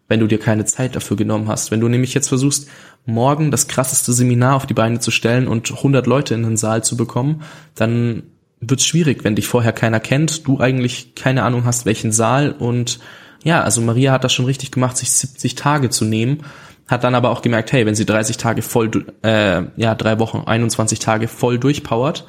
[0.09, 1.71] wenn du dir keine Zeit dafür genommen hast.
[1.71, 2.69] Wenn du nämlich jetzt versuchst,
[3.05, 6.85] morgen das krasseste Seminar auf die Beine zu stellen und 100 Leute in den Saal
[6.85, 7.43] zu bekommen,
[7.75, 8.25] dann
[8.61, 12.53] wird es schwierig, wenn dich vorher keiner kennt, du eigentlich keine Ahnung hast, welchen Saal
[12.53, 13.01] und
[13.45, 16.43] ja, also Maria hat das schon richtig gemacht, sich 70 Tage zu nehmen,
[16.89, 18.91] hat dann aber auch gemerkt, hey, wenn sie 30 Tage voll,
[19.23, 22.27] äh, ja, drei Wochen, 21 Tage voll durchpowert,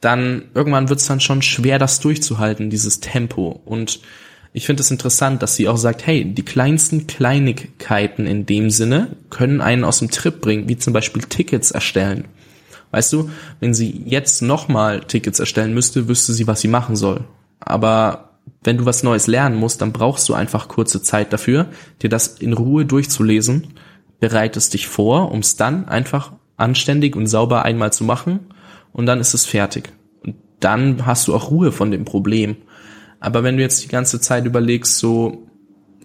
[0.00, 3.60] dann irgendwann wird es dann schon schwer, das durchzuhalten, dieses Tempo.
[3.64, 4.00] Und
[4.56, 9.16] ich finde es interessant, dass sie auch sagt, hey, die kleinsten Kleinigkeiten in dem Sinne
[9.28, 12.26] können einen aus dem Trip bringen, wie zum Beispiel Tickets erstellen.
[12.92, 17.24] Weißt du, wenn sie jetzt nochmal Tickets erstellen müsste, wüsste sie, was sie machen soll.
[17.58, 21.66] Aber wenn du was Neues lernen musst, dann brauchst du einfach kurze Zeit dafür,
[22.00, 23.74] dir das in Ruhe durchzulesen,
[24.20, 28.38] bereitest dich vor, um es dann einfach anständig und sauber einmal zu machen
[28.92, 29.92] und dann ist es fertig.
[30.24, 32.54] Und dann hast du auch Ruhe von dem Problem.
[33.24, 35.46] Aber wenn du jetzt die ganze Zeit überlegst, so,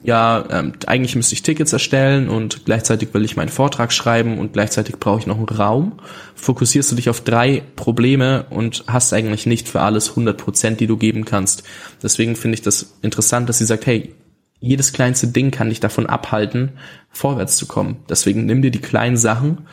[0.02, 4.54] ja, ähm, eigentlich müsste ich Tickets erstellen und gleichzeitig will ich meinen Vortrag schreiben und
[4.54, 6.00] gleichzeitig brauche ich noch einen Raum,
[6.36, 10.88] fokussierst du dich auf drei Probleme und hast eigentlich nicht für alles 100 Prozent, die
[10.88, 11.64] du geben kannst.
[12.02, 14.16] Deswegen finde ich das interessant, dass sie sagt, hey,
[14.62, 16.72] jedes kleinste Ding kann dich davon abhalten,
[17.10, 17.98] vorwärts zu kommen.
[18.10, 19.66] Deswegen nimm dir die kleinen Sachen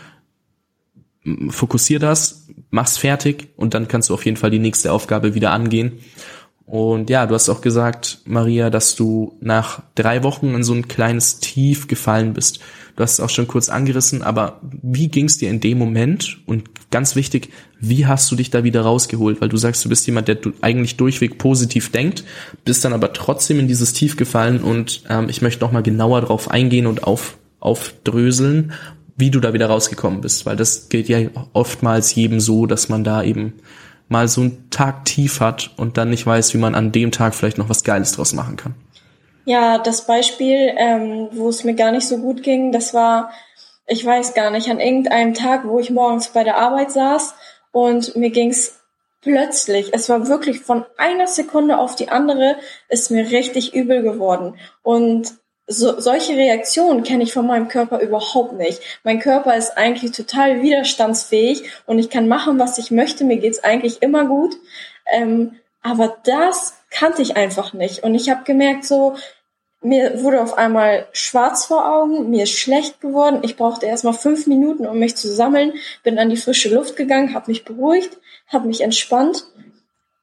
[1.49, 5.51] fokussier das, mach's fertig und dann kannst du auf jeden Fall die nächste Aufgabe wieder
[5.51, 5.99] angehen.
[6.67, 10.89] Und ja, du hast auch gesagt, Maria, dass du nach drei Wochen in so ein
[10.89, 12.59] kleines Tief gefallen bist.
[12.97, 16.39] Du hast es auch schon kurz angerissen, aber wie ging's dir in dem Moment?
[16.47, 19.41] Und ganz wichtig, wie hast du dich da wieder rausgeholt?
[19.41, 22.25] Weil du sagst, du bist jemand, der eigentlich durchweg positiv denkt,
[22.65, 26.23] bist dann aber trotzdem in dieses Tief gefallen und ähm, ich möchte noch mal genauer
[26.23, 28.73] drauf eingehen und auf, aufdröseln,
[29.17, 31.21] wie du da wieder rausgekommen bist, weil das gilt ja
[31.53, 33.55] oftmals jedem so, dass man da eben
[34.09, 37.35] mal so einen Tag tief hat und dann nicht weiß, wie man an dem Tag
[37.35, 38.75] vielleicht noch was Geiles draus machen kann.
[39.45, 43.31] Ja, das Beispiel, ähm, wo es mir gar nicht so gut ging, das war,
[43.87, 47.35] ich weiß gar nicht, an irgendeinem Tag, wo ich morgens bei der Arbeit saß
[47.71, 48.81] und mir ging's
[49.23, 52.57] plötzlich, es war wirklich von einer Sekunde auf die andere,
[52.89, 54.57] ist mir richtig übel geworden.
[54.83, 55.35] Und
[55.67, 58.81] so, solche Reaktionen kenne ich von meinem Körper überhaupt nicht.
[59.03, 63.25] Mein Körper ist eigentlich total widerstandsfähig und ich kann machen, was ich möchte.
[63.25, 64.57] Mir geht's eigentlich immer gut.
[65.11, 68.03] Ähm, aber das kannte ich einfach nicht.
[68.03, 69.17] Und ich habe gemerkt, so,
[69.83, 73.41] mir wurde auf einmal schwarz vor Augen, mir ist schlecht geworden.
[73.43, 77.35] Ich brauchte erstmal fünf Minuten, um mich zu sammeln, bin an die frische Luft gegangen,
[77.35, 79.47] habe mich beruhigt, habe mich entspannt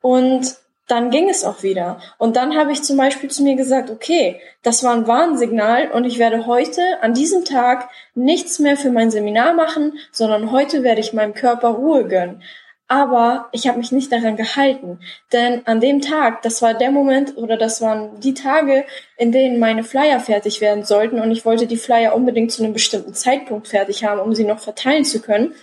[0.02, 0.56] und
[0.88, 2.00] dann ging es auch wieder.
[2.18, 6.06] Und dann habe ich zum Beispiel zu mir gesagt, okay, das war ein Warnsignal und
[6.06, 11.02] ich werde heute an diesem Tag nichts mehr für mein Seminar machen, sondern heute werde
[11.02, 12.44] ich meinem Körper Ruhe gönnen.
[12.90, 15.00] Aber ich habe mich nicht daran gehalten,
[15.32, 18.86] denn an dem Tag, das war der Moment oder das waren die Tage,
[19.18, 22.74] in denen meine Flyer fertig werden sollten und ich wollte die Flyer unbedingt zu einem
[22.74, 25.56] bestimmten Zeitpunkt fertig haben, um sie noch verteilen zu können.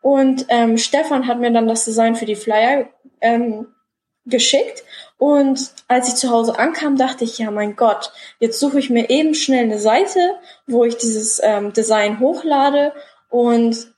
[0.00, 2.86] Und ähm, Stefan hat mir dann das Design für die Flyer
[3.20, 3.66] ähm,
[4.26, 4.84] geschickt.
[5.18, 9.08] Und als ich zu Hause ankam, dachte ich, ja mein Gott, jetzt suche ich mir
[9.08, 10.18] eben schnell eine Seite,
[10.66, 12.92] wo ich dieses ähm, Design hochlade
[13.30, 13.92] und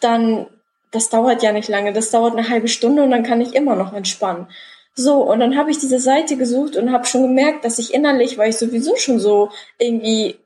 [0.00, 0.46] dann,
[0.90, 3.76] das dauert ja nicht lange, das dauert eine halbe Stunde und dann kann ich immer
[3.76, 4.48] noch entspannen.
[4.94, 8.36] So, und dann habe ich diese Seite gesucht und habe schon gemerkt, dass ich innerlich,
[8.36, 10.40] weil ich sowieso schon so irgendwie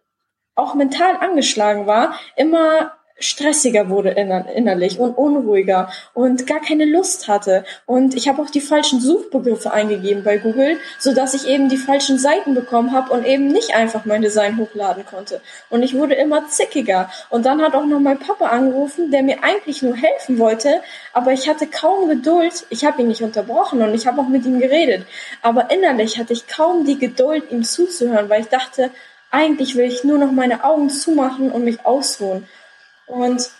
[0.54, 7.64] auch mental angeschlagen war, immer stressiger wurde innerlich und unruhiger und gar keine Lust hatte.
[7.86, 11.76] Und ich habe auch die falschen Suchbegriffe eingegeben bei Google, so dass ich eben die
[11.76, 15.40] falschen Seiten bekommen habe und eben nicht einfach mein Design hochladen konnte.
[15.70, 17.10] Und ich wurde immer zickiger.
[17.30, 20.80] Und dann hat auch noch mein Papa angerufen, der mir eigentlich nur helfen wollte,
[21.12, 22.66] aber ich hatte kaum Geduld.
[22.70, 25.06] Ich habe ihn nicht unterbrochen und ich habe auch mit ihm geredet.
[25.42, 28.90] Aber innerlich hatte ich kaum die Geduld, ihm zuzuhören, weil ich dachte,
[29.30, 32.46] eigentlich will ich nur noch meine Augen zumachen und mich ausruhen.
[33.12, 33.50] Und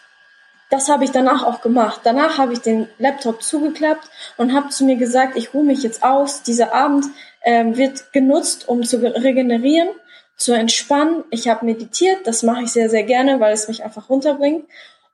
[0.71, 2.01] das habe ich danach auch gemacht.
[2.05, 6.03] Danach habe ich den Laptop zugeklappt und habe zu mir gesagt, ich ruhe mich jetzt
[6.03, 6.43] aus.
[6.43, 7.05] Dieser Abend
[7.43, 9.91] ähm, wird genutzt, um zu regenerieren,
[10.39, 11.25] zu entspannen.
[11.31, 14.65] Ich habe meditiert, das mache ich sehr, sehr gerne, weil es mich einfach runterbringt.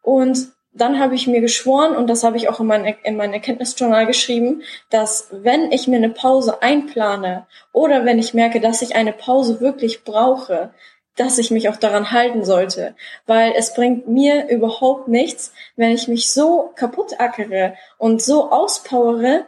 [0.03, 3.33] Und dann habe ich mir geschworen, und das habe ich auch in mein, in mein
[3.33, 8.95] Erkenntnisjournal geschrieben, dass wenn ich mir eine Pause einplane oder wenn ich merke, dass ich
[8.95, 10.71] eine Pause wirklich brauche,
[11.19, 12.95] dass ich mich auch daran halten sollte,
[13.27, 19.47] weil es bringt mir überhaupt nichts, wenn ich mich so kaputt ackere und so auspowere,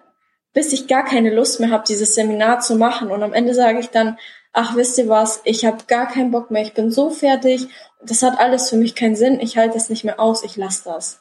[0.53, 3.11] bis ich gar keine Lust mehr habe, dieses Seminar zu machen.
[3.11, 4.19] Und am Ende sage ich dann,
[4.53, 7.69] ach, wisst ihr was, ich habe gar keinen Bock mehr, ich bin so fertig,
[8.03, 10.85] das hat alles für mich keinen Sinn, ich halte es nicht mehr aus, ich lasse
[10.85, 11.21] das.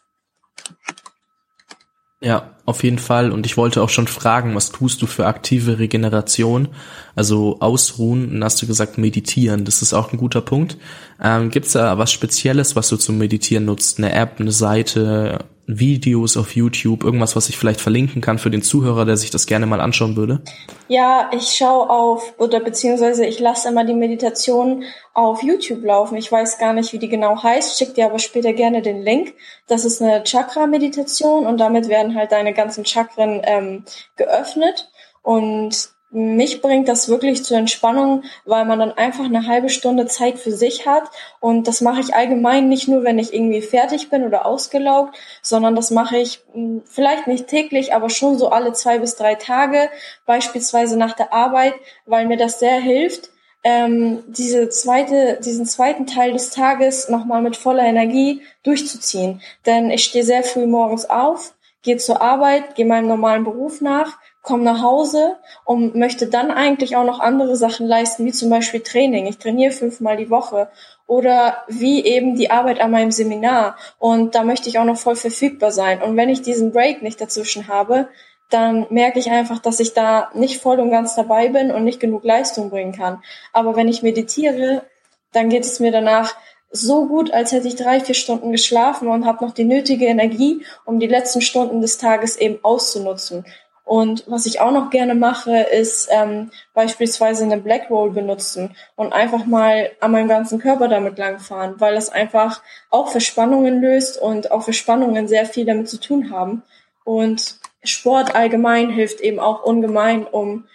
[2.22, 3.32] Ja, auf jeden Fall.
[3.32, 6.68] Und ich wollte auch schon fragen, was tust du für aktive Regeneration?
[7.16, 9.64] Also ausruhen, und hast du gesagt, meditieren.
[9.64, 10.78] Das ist auch ein guter Punkt.
[11.22, 14.00] Ähm, Gibt es da was Spezielles, was du zum Meditieren nutzt?
[14.00, 18.64] Eine App, eine Seite, Videos auf YouTube, irgendwas, was ich vielleicht verlinken kann für den
[18.64, 20.42] Zuhörer, der sich das gerne mal anschauen würde?
[20.88, 26.18] Ja, ich schaue auf oder beziehungsweise ich lasse immer die Meditation auf YouTube laufen.
[26.18, 29.36] Ich weiß gar nicht, wie die genau heißt, schick dir aber später gerne den Link.
[29.68, 33.84] Das ist eine Chakra-Meditation und damit werden halt deine ganzen Chakren ähm,
[34.16, 34.90] geöffnet
[35.22, 40.40] und mich bringt das wirklich zur Entspannung, weil man dann einfach eine halbe Stunde Zeit
[40.40, 41.04] für sich hat.
[41.40, 45.76] Und das mache ich allgemein nicht nur, wenn ich irgendwie fertig bin oder ausgelaugt, sondern
[45.76, 49.90] das mache ich hm, vielleicht nicht täglich, aber schon so alle zwei bis drei Tage,
[50.26, 53.30] beispielsweise nach der Arbeit, weil mir das sehr hilft,
[53.64, 59.42] ähm, diese zweite, diesen zweiten Teil des Tages nochmal mit voller Energie durchzuziehen.
[59.66, 64.18] Denn ich stehe sehr früh morgens auf, gehe zur Arbeit, gehe meinem normalen Beruf nach,
[64.42, 68.80] komme nach Hause und möchte dann eigentlich auch noch andere Sachen leisten, wie zum Beispiel
[68.80, 69.28] Training.
[69.28, 70.70] Ich trainiere fünfmal die Woche
[71.08, 73.76] oder wie eben die Arbeit an meinem Seminar.
[73.98, 76.02] Und da möchte ich auch noch voll verfügbar sein.
[76.02, 78.08] Und wenn ich diesen Break nicht dazwischen habe,
[78.50, 82.00] dann merke ich einfach, dass ich da nicht voll und ganz dabei bin und nicht
[82.00, 83.22] genug Leistung bringen kann.
[83.54, 84.84] Aber wenn ich meditiere,
[85.32, 86.36] dann geht es mir danach
[86.72, 90.64] so gut, als hätte ich drei, vier Stunden geschlafen und habe noch die nötige Energie,
[90.86, 93.46] um die letzten Stunden des Tages eben auszunutzen.
[93.90, 99.14] Und was ich auch noch gerne mache, ist ähm, beispielsweise eine Black Roll benutzen und
[99.14, 104.52] einfach mal an meinem ganzen Körper damit langfahren, weil das einfach auch Verspannungen löst und
[104.52, 106.62] auch Verspannungen sehr viel damit zu tun haben.
[107.04, 110.68] Und Sport allgemein hilft eben auch ungemein, um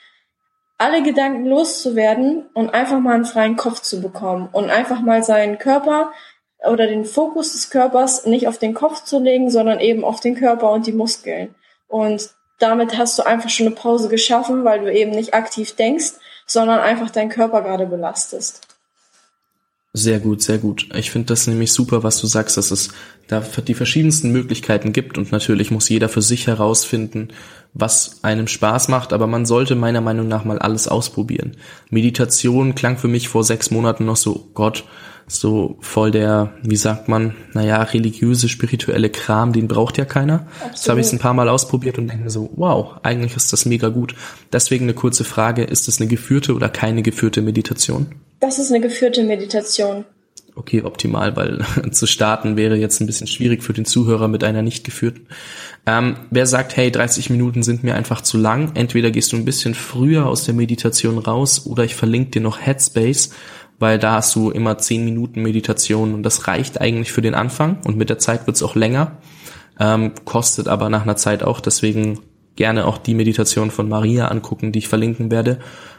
[0.77, 5.59] alle Gedanken loszuwerden und einfach mal einen freien Kopf zu bekommen und einfach mal seinen
[5.59, 6.11] Körper
[6.69, 10.35] oder den Fokus des Körpers nicht auf den Kopf zu legen, sondern eben auf den
[10.35, 11.55] Körper und die Muskeln.
[11.87, 16.13] Und damit hast du einfach schon eine Pause geschaffen, weil du eben nicht aktiv denkst,
[16.47, 18.63] sondern einfach deinen Körper gerade belastest.
[19.97, 20.89] Sehr gut, sehr gut.
[20.97, 22.89] Ich finde das nämlich super, was du sagst, dass es
[23.29, 27.29] da die verschiedensten Möglichkeiten gibt und natürlich muss jeder für sich herausfinden,
[27.75, 31.57] was einem Spaß macht, aber man sollte meiner Meinung nach mal alles ausprobieren.
[31.91, 34.85] Meditation klang für mich vor sechs Monaten noch so, Gott,
[35.27, 40.47] so voll der, wie sagt man, naja, religiöse, spirituelle Kram, den braucht ja keiner.
[40.57, 40.75] Absolut.
[40.75, 43.65] Das habe ich ein paar Mal ausprobiert und denke mir so, wow, eigentlich ist das
[43.65, 44.15] mega gut.
[44.53, 48.07] Deswegen eine kurze Frage, ist das eine geführte oder keine geführte Meditation?
[48.41, 50.05] Das ist eine geführte Meditation.
[50.57, 54.63] Okay, optimal, weil zu starten wäre jetzt ein bisschen schwierig für den Zuhörer mit einer
[54.63, 55.27] nicht geführten.
[55.87, 59.45] Ähm, wer sagt, hey, 30 Minuten sind mir einfach zu lang, entweder gehst du ein
[59.45, 63.31] bisschen früher aus der Meditation raus oder ich verlinke dir noch Headspace
[63.85, 67.83] weil da hast du immer zehn Minuten Meditation und das reicht eigentlich für den Anfang
[67.85, 69.19] und mit der Zeit wird's auch länger,
[69.79, 72.21] ähm, kostet aber nach einer Zeit auch, deswegen
[72.57, 75.59] gerne auch die Meditation von Maria angucken, die ich verlinken werde,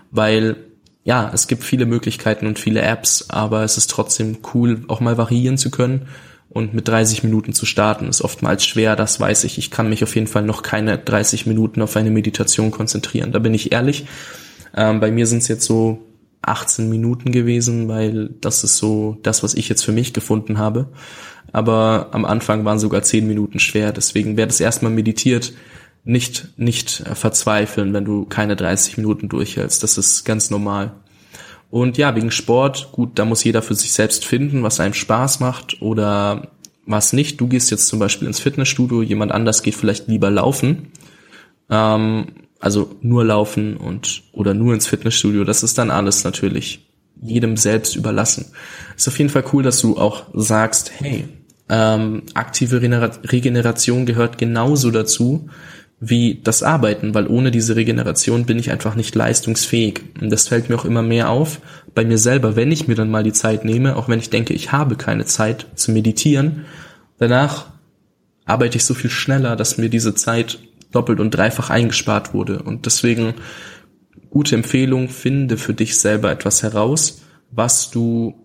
[0.09, 0.55] weil
[1.03, 5.19] ja, es gibt viele Möglichkeiten und viele Apps, aber es ist trotzdem cool, auch mal
[5.19, 6.07] variieren zu können
[6.49, 9.59] und mit 30 Minuten zu starten ist oftmals schwer, das weiß ich.
[9.59, 13.37] Ich kann mich auf jeden Fall noch keine 30 Minuten auf eine Meditation konzentrieren, da
[13.37, 14.07] bin ich ehrlich.
[14.75, 16.01] Ähm, bei mir sind es jetzt so
[16.47, 20.89] 18 Minuten gewesen, weil das ist so das, was ich jetzt für mich gefunden habe.
[21.51, 23.91] Aber am Anfang waren sogar 10 Minuten schwer.
[23.91, 25.53] Deswegen wer das erstmal meditiert,
[26.03, 29.81] nicht, nicht verzweifeln, wenn du keine 30 Minuten durchhältst.
[29.81, 30.93] Das ist ganz normal.
[31.71, 35.39] Und ja, wegen Sport, gut, da muss jeder für sich selbst finden, was einem Spaß
[35.39, 36.49] macht oder
[36.85, 37.41] was nicht.
[37.41, 40.91] Du gehst jetzt zum Beispiel ins Fitnessstudio, jemand anders geht vielleicht lieber laufen.
[41.69, 42.27] Ähm,
[42.65, 46.89] also nur laufen und oder nur ins Fitnessstudio, das ist dann alles natürlich
[47.21, 48.47] jedem selbst überlassen.
[48.97, 51.25] Ist auf jeden Fall cool, dass du auch sagst, hey,
[51.69, 55.47] ähm, aktive Regeneration gehört genauso dazu
[55.99, 60.01] wie das Arbeiten, weil ohne diese Regeneration bin ich einfach nicht leistungsfähig.
[60.19, 61.61] Und das fällt mir auch immer mehr auf
[61.93, 64.55] bei mir selber, wenn ich mir dann mal die Zeit nehme, auch wenn ich denke,
[64.55, 66.65] ich habe keine Zeit zu meditieren,
[67.19, 67.67] danach
[68.45, 70.57] arbeite ich so viel schneller, dass mir diese Zeit
[70.95, 72.63] doppelt und dreifach eingespart wurde.
[72.63, 73.35] Und deswegen
[74.29, 78.35] gute Empfehlung, finde für dich selber etwas heraus, was du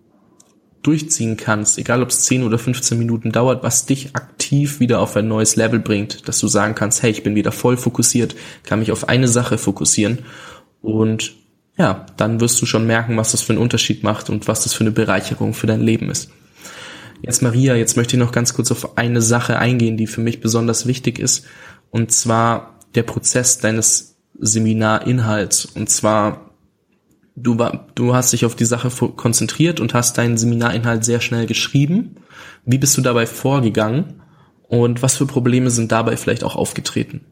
[0.83, 5.15] durchziehen kannst, egal ob es 10 oder 15 Minuten dauert, was dich aktiv wieder auf
[5.15, 8.79] ein neues Level bringt, dass du sagen kannst, hey, ich bin wieder voll fokussiert, kann
[8.79, 10.19] mich auf eine Sache fokussieren
[10.81, 11.33] und
[11.77, 14.73] ja, dann wirst du schon merken, was das für einen Unterschied macht und was das
[14.73, 16.31] für eine Bereicherung für dein Leben ist.
[17.21, 20.41] Jetzt Maria, jetzt möchte ich noch ganz kurz auf eine Sache eingehen, die für mich
[20.41, 21.45] besonders wichtig ist
[21.91, 25.65] und zwar der Prozess deines Seminarinhalts.
[25.65, 26.51] Und zwar,
[27.35, 27.57] du,
[27.95, 32.15] du hast dich auf die Sache konzentriert und hast deinen Seminarinhalt sehr schnell geschrieben.
[32.65, 34.23] Wie bist du dabei vorgegangen?
[34.67, 37.25] Und was für Probleme sind dabei vielleicht auch aufgetreten?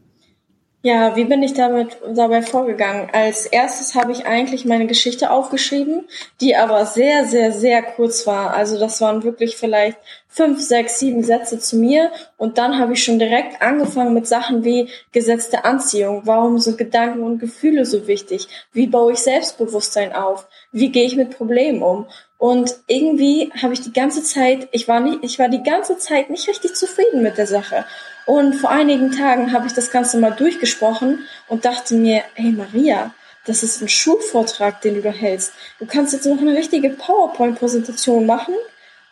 [0.82, 3.10] Ja, wie bin ich damit dabei vorgegangen?
[3.12, 6.08] Als erstes habe ich eigentlich meine Geschichte aufgeschrieben,
[6.40, 8.54] die aber sehr, sehr, sehr kurz war.
[8.54, 12.10] Also das waren wirklich vielleicht fünf, sechs, sieben Sätze zu mir.
[12.38, 16.22] Und dann habe ich schon direkt angefangen mit Sachen wie gesetzte Anziehung.
[16.24, 18.48] Warum sind Gedanken und Gefühle so wichtig?
[18.72, 20.48] Wie baue ich Selbstbewusstsein auf?
[20.72, 22.06] Wie gehe ich mit Problemen um?
[22.40, 26.30] Und irgendwie habe ich die ganze Zeit, ich war nicht, ich war die ganze Zeit
[26.30, 27.84] nicht richtig zufrieden mit der Sache.
[28.24, 33.12] Und vor einigen Tagen habe ich das Ganze mal durchgesprochen und dachte mir, hey Maria,
[33.44, 35.52] das ist ein Schulvortrag, den du da hältst.
[35.80, 38.54] Du kannst jetzt noch eine richtige PowerPoint-Präsentation machen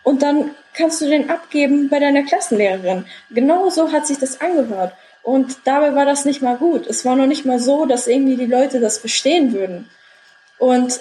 [0.04, 3.04] und dann kannst du den abgeben bei deiner Klassenlehrerin.
[3.28, 4.94] Genau so hat sich das angehört.
[5.22, 6.86] Und dabei war das nicht mal gut.
[6.86, 9.90] Es war noch nicht mal so, dass irgendwie die Leute das verstehen würden.
[10.56, 11.00] Und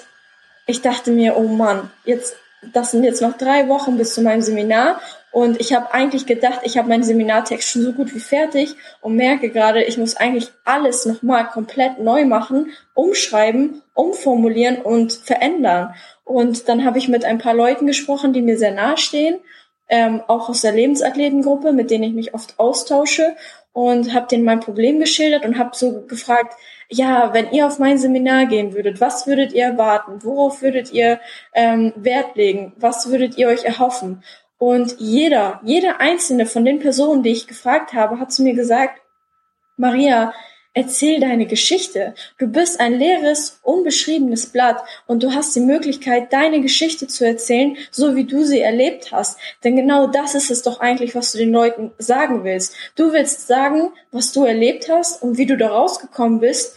[0.68, 2.36] ich dachte mir, oh Mann, jetzt,
[2.72, 5.00] das sind jetzt noch drei Wochen bis zu meinem Seminar
[5.32, 9.16] und ich habe eigentlich gedacht, ich habe meinen Seminartext schon so gut wie fertig und
[9.16, 15.94] merke gerade, ich muss eigentlich alles nochmal komplett neu machen, umschreiben, umformulieren und verändern.
[16.24, 19.38] Und dann habe ich mit ein paar Leuten gesprochen, die mir sehr nahe stehen,
[19.88, 23.36] ähm, auch aus der Lebensathletengruppe, mit denen ich mich oft austausche
[23.72, 26.54] und habe denen mein Problem geschildert und habe so gefragt,
[26.90, 30.22] ja, wenn ihr auf mein Seminar gehen würdet, was würdet ihr erwarten?
[30.22, 31.20] Worauf würdet ihr
[31.52, 32.72] ähm, Wert legen?
[32.76, 34.22] Was würdet ihr euch erhoffen?
[34.58, 39.00] Und jeder, jede einzelne von den Personen, die ich gefragt habe, hat zu mir gesagt,
[39.76, 40.32] Maria,
[40.78, 42.14] erzähl deine Geschichte.
[42.38, 47.76] Du bist ein leeres, unbeschriebenes Blatt und du hast die Möglichkeit, deine Geschichte zu erzählen,
[47.90, 49.38] so wie du sie erlebt hast.
[49.64, 52.74] Denn genau das ist es doch eigentlich, was du den Leuten sagen willst.
[52.94, 56.76] Du willst sagen, was du erlebt hast und wie du da rausgekommen bist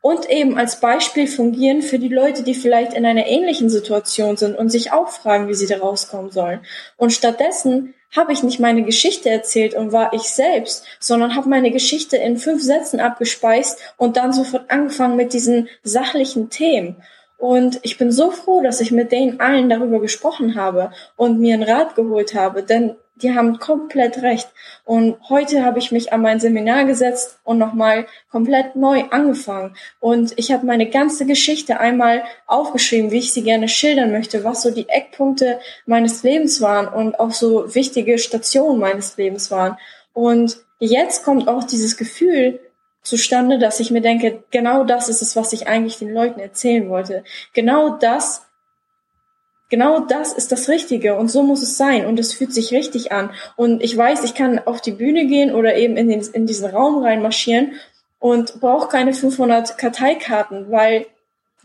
[0.00, 4.56] und eben als Beispiel fungieren für die Leute, die vielleicht in einer ähnlichen Situation sind
[4.56, 6.60] und sich auch fragen, wie sie da rauskommen sollen.
[6.96, 11.70] Und stattdessen habe ich nicht meine Geschichte erzählt und war ich selbst, sondern habe meine
[11.70, 16.96] Geschichte in fünf Sätzen abgespeist und dann sofort angefangen mit diesen sachlichen Themen.
[17.40, 21.54] Und ich bin so froh, dass ich mit denen allen darüber gesprochen habe und mir
[21.54, 24.50] einen Rat geholt habe, denn die haben komplett recht.
[24.84, 29.74] Und heute habe ich mich an mein Seminar gesetzt und nochmal komplett neu angefangen.
[30.00, 34.60] Und ich habe meine ganze Geschichte einmal aufgeschrieben, wie ich sie gerne schildern möchte, was
[34.60, 39.78] so die Eckpunkte meines Lebens waren und auch so wichtige Stationen meines Lebens waren.
[40.12, 42.60] Und jetzt kommt auch dieses Gefühl,
[43.02, 46.88] zustande, dass ich mir denke, genau das ist es, was ich eigentlich den Leuten erzählen
[46.88, 47.24] wollte.
[47.54, 48.46] Genau das,
[49.68, 53.12] genau das ist das Richtige und so muss es sein und es fühlt sich richtig
[53.12, 53.30] an.
[53.56, 56.68] Und ich weiß, ich kann auf die Bühne gehen oder eben in, den, in diesen
[56.68, 57.72] Raum reinmarschieren
[58.18, 61.06] und brauche keine 500 Karteikarten, weil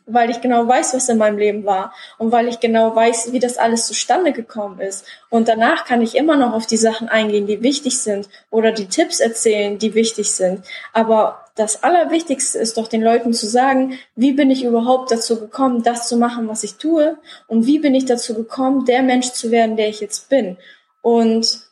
[0.06, 3.40] weil ich genau weiß, was in meinem Leben war und weil ich genau weiß, wie
[3.40, 5.06] das alles zustande gekommen ist.
[5.30, 8.88] Und danach kann ich immer noch auf die Sachen eingehen, die wichtig sind oder die
[8.88, 10.64] Tipps erzählen, die wichtig sind.
[10.94, 15.84] Aber das Allerwichtigste ist doch den Leuten zu sagen, wie bin ich überhaupt dazu gekommen,
[15.84, 19.52] das zu machen, was ich tue und wie bin ich dazu gekommen, der Mensch zu
[19.52, 20.58] werden, der ich jetzt bin.
[21.02, 21.66] Und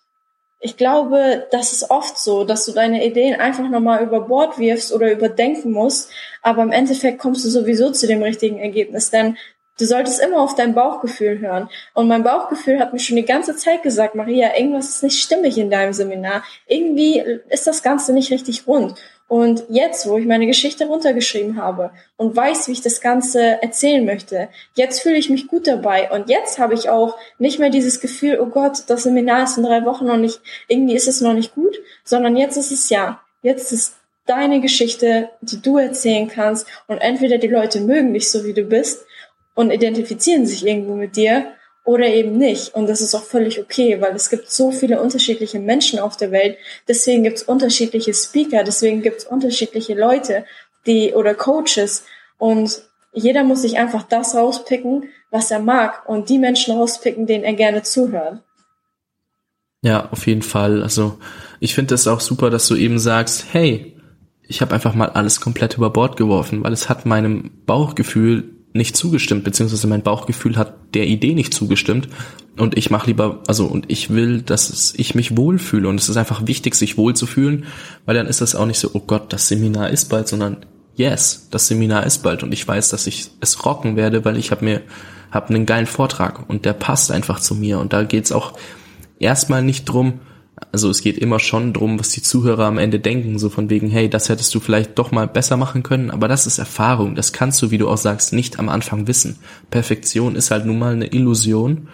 [0.64, 4.94] ich glaube, das ist oft so, dass du deine Ideen einfach nochmal über Bord wirfst
[4.94, 6.10] oder überdenken musst,
[6.42, 9.38] aber im Endeffekt kommst du sowieso zu dem richtigen Ergebnis, denn
[9.78, 11.70] du solltest immer auf dein Bauchgefühl hören.
[11.94, 15.58] Und mein Bauchgefühl hat mir schon die ganze Zeit gesagt, Maria, irgendwas ist nicht stimmig
[15.58, 16.44] in deinem Seminar.
[16.66, 18.96] Irgendwie ist das Ganze nicht richtig rund.
[19.34, 24.06] Und jetzt, wo ich meine Geschichte runtergeschrieben habe und weiß, wie ich das Ganze erzählen
[24.06, 26.12] möchte, jetzt fühle ich mich gut dabei.
[26.12, 29.64] Und jetzt habe ich auch nicht mehr dieses Gefühl, oh Gott, das Seminar ist in
[29.64, 33.22] drei Wochen noch nicht, irgendwie ist es noch nicht gut, sondern jetzt ist es ja,
[33.42, 33.96] jetzt ist
[34.28, 36.68] deine Geschichte, die du erzählen kannst.
[36.86, 39.04] Und entweder die Leute mögen dich so, wie du bist
[39.56, 41.48] und identifizieren sich irgendwo mit dir
[41.84, 42.74] oder eben nicht.
[42.74, 46.32] Und das ist auch völlig okay, weil es gibt so viele unterschiedliche Menschen auf der
[46.32, 46.58] Welt.
[46.88, 50.46] Deswegen gibt es unterschiedliche Speaker, deswegen gibt es unterschiedliche Leute,
[50.86, 52.06] die oder Coaches.
[52.38, 57.44] Und jeder muss sich einfach das rauspicken, was er mag und die Menschen rauspicken, denen
[57.44, 58.42] er gerne zuhört.
[59.82, 60.82] Ja, auf jeden Fall.
[60.82, 61.20] Also
[61.60, 63.98] ich finde es auch super, dass du eben sagst, hey,
[64.48, 68.98] ich habe einfach mal alles komplett über Bord geworfen, weil es hat meinem Bauchgefühl nicht
[68.98, 72.10] zugestimmt, beziehungsweise mein Bauchgefühl hat der Idee nicht zugestimmt.
[72.58, 75.88] Und ich mache lieber, also und ich will, dass ich mich wohlfühle.
[75.88, 77.66] Und es ist einfach wichtig, sich wohlzufühlen,
[78.06, 80.66] weil dann ist das auch nicht so, oh Gott, das Seminar ist bald, sondern
[80.96, 82.44] yes, das Seminar ist bald.
[82.44, 84.82] Und ich weiß, dass ich es rocken werde, weil ich habe mir
[85.32, 86.50] hab einen geilen Vortrag.
[86.50, 87.80] Und der passt einfach zu mir.
[87.80, 88.54] Und da geht's auch
[89.20, 90.20] erstmal nicht drum,
[90.72, 93.90] also es geht immer schon drum, was die Zuhörer am Ende denken, so von wegen,
[93.90, 97.34] hey, das hättest du vielleicht doch mal besser machen können, aber das ist Erfahrung, das
[97.34, 99.38] kannst du, wie du auch sagst, nicht am Anfang wissen.
[99.72, 101.88] Perfektion ist halt nun mal eine Illusion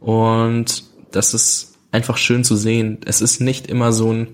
[0.00, 2.98] und das ist einfach schön zu sehen.
[3.04, 4.28] Es ist nicht immer so ein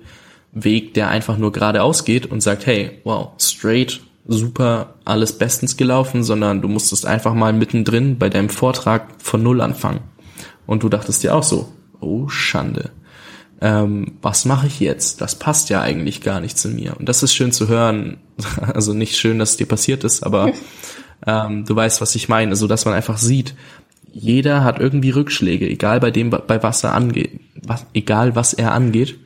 [0.53, 6.23] Weg, der einfach nur geradeaus geht und sagt, hey, wow, straight, super, alles bestens gelaufen,
[6.23, 10.01] sondern du musstest einfach mal mittendrin bei deinem Vortrag von Null anfangen.
[10.67, 12.91] Und du dachtest dir auch so, oh Schande
[13.63, 15.21] ähm, was mache ich jetzt?
[15.21, 16.97] Das passt ja eigentlich gar nicht zu mir.
[16.99, 18.19] Und das ist schön zu hören.
[18.75, 20.53] Also nicht schön, dass es dir passiert ist, aber
[21.27, 22.57] ähm, du weißt, was ich meine.
[22.57, 23.55] So, dass man einfach sieht,
[24.13, 28.73] jeder hat irgendwie Rückschläge, egal bei dem, bei was er angeht, was, egal was er
[28.73, 29.17] angeht.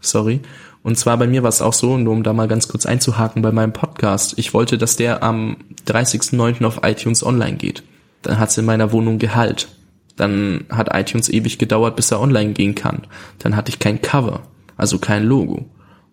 [0.00, 0.40] Sorry.
[0.82, 3.40] Und zwar bei mir war es auch so, nur um da mal ganz kurz einzuhaken
[3.40, 4.34] bei meinem Podcast.
[4.36, 6.64] Ich wollte, dass der am 30.09.
[6.64, 7.82] auf iTunes online geht.
[8.22, 9.68] Dann hat's in meiner Wohnung Gehalt.
[10.16, 13.06] Dann hat iTunes ewig gedauert, bis er online gehen kann.
[13.38, 14.42] Dann hatte ich kein Cover,
[14.76, 15.66] also kein Logo.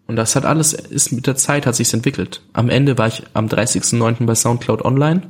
[0.06, 2.41] Und das hat alles, ist mit der Zeit hat sich's entwickelt.
[2.51, 4.26] Am Ende war ich am 30.09.
[4.26, 5.22] bei Soundcloud online,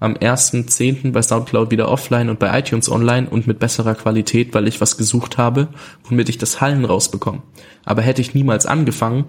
[0.00, 1.12] am 1.10.
[1.12, 4.96] bei Soundcloud wieder offline und bei iTunes online und mit besserer Qualität, weil ich was
[4.96, 5.68] gesucht habe,
[6.04, 7.42] womit ich das Hallen rausbekomme.
[7.84, 9.26] Aber hätte ich niemals angefangen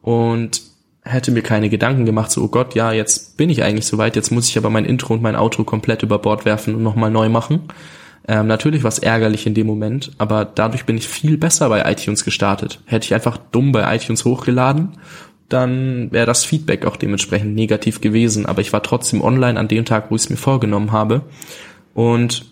[0.00, 0.62] und
[1.02, 4.30] hätte mir keine Gedanken gemacht, so, oh Gott, ja, jetzt bin ich eigentlich soweit, jetzt
[4.30, 7.28] muss ich aber mein Intro und mein Outro komplett über Bord werfen und nochmal neu
[7.28, 7.68] machen,
[8.28, 11.90] ähm, natürlich war es ärgerlich in dem Moment, aber dadurch bin ich viel besser bei
[11.90, 12.80] iTunes gestartet.
[12.84, 14.98] Hätte ich einfach dumm bei iTunes hochgeladen,
[15.48, 18.44] dann wäre das Feedback auch dementsprechend negativ gewesen.
[18.44, 21.22] Aber ich war trotzdem online an dem Tag, wo ich es mir vorgenommen habe.
[21.94, 22.44] Und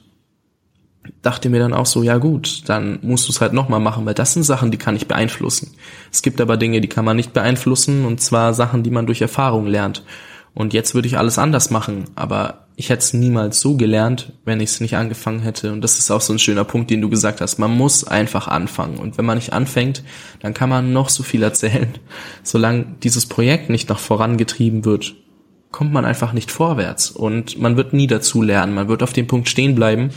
[1.20, 4.14] dachte mir dann auch so, ja gut, dann musst du es halt nochmal machen, weil
[4.14, 5.74] das sind Sachen, die kann ich beeinflussen.
[6.10, 9.20] Es gibt aber Dinge, die kann man nicht beeinflussen, und zwar Sachen, die man durch
[9.20, 10.02] Erfahrung lernt.
[10.54, 14.60] Und jetzt würde ich alles anders machen, aber ich hätte es niemals so gelernt, wenn
[14.60, 15.72] ich es nicht angefangen hätte.
[15.72, 17.58] Und das ist auch so ein schöner Punkt, den du gesagt hast.
[17.58, 18.98] Man muss einfach anfangen.
[18.98, 20.02] Und wenn man nicht anfängt,
[20.40, 21.88] dann kann man noch so viel erzählen.
[22.42, 25.14] Solange dieses Projekt nicht noch vorangetrieben wird,
[25.72, 27.10] kommt man einfach nicht vorwärts.
[27.10, 28.74] Und man wird nie dazu lernen.
[28.74, 30.10] Man wird auf dem Punkt stehen bleiben.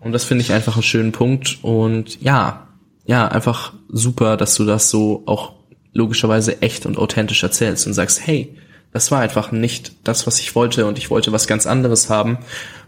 [0.00, 1.60] Und das finde ich einfach einen schönen Punkt.
[1.62, 2.66] Und ja,
[3.06, 5.52] ja, einfach super, dass du das so auch
[5.92, 8.56] logischerweise echt und authentisch erzählst und sagst, hey,
[8.92, 12.38] das war einfach nicht das, was ich wollte und ich wollte was ganz anderes haben.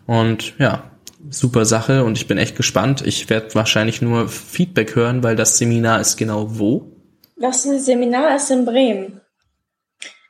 [0.07, 0.91] Und ja,
[1.31, 3.03] super Sache und ich bin echt gespannt.
[3.07, 6.93] Ich werde wahrscheinlich nur Feedback hören, weil das Seminar ist genau wo?
[7.37, 9.21] Das Seminar ist in Bremen.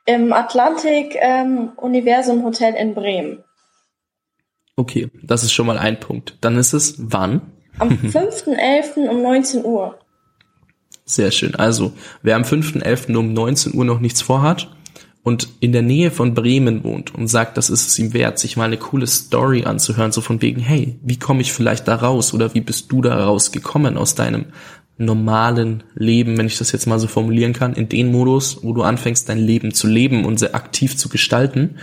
[0.05, 3.43] Im Atlantik ähm, Universum Hotel in Bremen.
[4.77, 6.37] Okay, das ist schon mal ein Punkt.
[6.41, 7.41] Dann ist es wann?
[7.79, 9.09] Am 5.11.
[9.09, 9.99] um 19 Uhr.
[11.05, 11.55] Sehr schön.
[11.55, 13.15] Also, wer am 5.11.
[13.15, 14.69] um 19 Uhr noch nichts vorhat
[15.25, 18.57] und in der Nähe von Bremen wohnt und sagt, das ist es ihm wert, sich
[18.57, 22.31] mal eine coole Story anzuhören, so von wegen, hey, wie komme ich vielleicht da raus
[22.31, 24.45] oder wie bist du da rausgekommen aus deinem
[24.99, 28.83] normalen Leben, wenn ich das jetzt mal so formulieren kann, in den Modus, wo du
[28.83, 31.77] anfängst, dein Leben zu leben und sehr aktiv zu gestalten.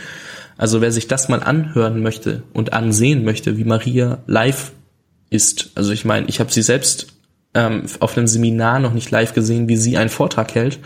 [0.57, 4.71] Also wer sich das mal anhören möchte und ansehen möchte, wie Maria live
[5.31, 7.09] ist, also ich meine, ich habe sie selbst
[7.55, 10.79] ähm, auf einem Seminar noch nicht live gesehen, wie sie einen Vortrag hält,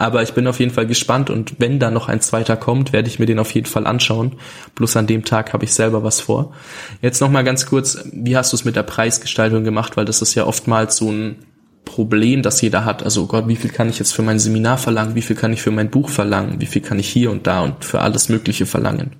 [0.00, 3.08] aber ich bin auf jeden Fall gespannt und wenn da noch ein zweiter kommt, werde
[3.08, 4.36] ich mir den auf jeden Fall anschauen.
[4.74, 6.54] Plus an dem Tag habe ich selber was vor.
[7.02, 10.22] Jetzt noch mal ganz kurz, wie hast du es mit der Preisgestaltung gemacht, weil das
[10.22, 11.44] ist ja oftmals so ein
[11.84, 13.02] Problem, das jeder hat.
[13.02, 15.14] Also Gott, wie viel kann ich jetzt für mein Seminar verlangen?
[15.16, 16.62] Wie viel kann ich für mein Buch verlangen?
[16.62, 19.16] Wie viel kann ich hier und da und für alles Mögliche verlangen?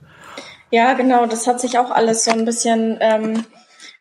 [0.70, 1.26] Ja, genau.
[1.26, 3.45] Das hat sich auch alles so ein bisschen ähm,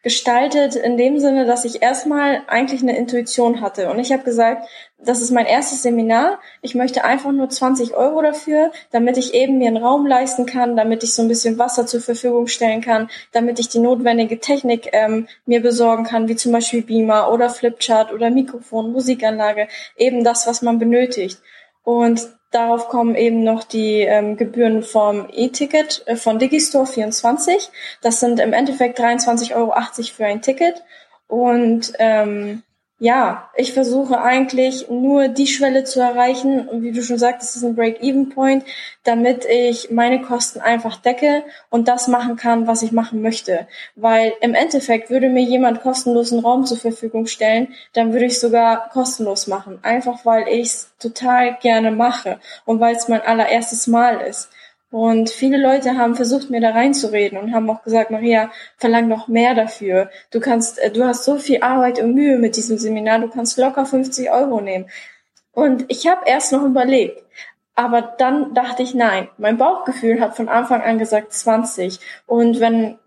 [0.02, 3.90] gestaltet in dem Sinne, dass ich erstmal eigentlich eine Intuition hatte.
[3.90, 4.66] Und ich habe gesagt,
[4.98, 6.40] das ist mein erstes Seminar.
[6.62, 10.78] Ich möchte einfach nur 20 Euro dafür, damit ich eben mir einen Raum leisten kann,
[10.78, 14.90] damit ich so ein bisschen Wasser zur Verfügung stellen kann, damit ich die notwendige Technik
[14.94, 20.48] ähm, mir besorgen kann, wie zum Beispiel Beamer oder Flipchart oder Mikrofon, Musikanlage, eben das,
[20.48, 21.40] was man benötigt.
[21.84, 27.70] Und Darauf kommen eben noch die ähm, Gebühren vom E-Ticket äh, von Digistore 24.
[28.02, 29.74] Das sind im Endeffekt 23,80 Euro
[30.12, 30.84] für ein Ticket.
[31.28, 32.64] Und ähm,
[33.00, 37.56] ja, ich versuche eigentlich nur die Schwelle zu erreichen, und wie du schon sagst, das
[37.56, 38.66] ist ein Break-Even-Point,
[39.06, 43.68] damit ich meine Kosten einfach decke und das machen kann, was ich machen möchte.
[43.96, 48.90] Weil im Endeffekt würde mir jemand kostenlosen Raum zur Verfügung stellen, dann würde ich sogar
[48.90, 49.80] kostenlos machen.
[49.82, 54.50] Einfach weil ich es total gerne mache und weil es mein allererstes Mal ist.
[54.92, 59.28] Und viele Leute haben versucht, mir da reinzureden und haben auch gesagt, Maria, verlang noch
[59.28, 60.10] mehr dafür.
[60.32, 63.58] Du kannst, äh, du hast so viel Arbeit und Mühe mit diesem Seminar, du kannst
[63.58, 64.90] locker 50 Euro nehmen.
[65.52, 67.24] Und ich habe erst noch überlegt,
[67.76, 72.00] aber dann dachte ich, nein, mein Bauchgefühl hat von Anfang an gesagt 20.
[72.26, 72.98] Und wenn,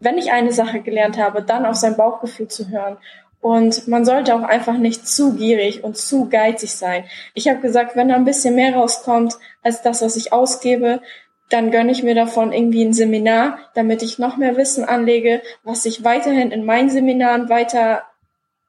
[0.00, 2.96] wenn ich eine Sache gelernt habe, dann auf sein Bauchgefühl zu hören.
[3.40, 7.04] Und man sollte auch einfach nicht zu gierig und zu geizig sein.
[7.34, 11.00] Ich habe gesagt, wenn da ein bisschen mehr rauskommt als das, was ich ausgebe,
[11.48, 15.86] dann gönne ich mir davon irgendwie ein Seminar, damit ich noch mehr Wissen anlege, was
[15.86, 18.02] ich weiterhin in meinen Seminaren weiter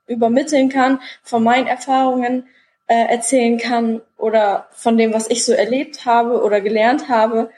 [0.07, 2.47] übermitteln kann, von meinen Erfahrungen
[2.87, 7.49] äh, erzählen kann oder von dem, was ich so erlebt habe oder gelernt habe.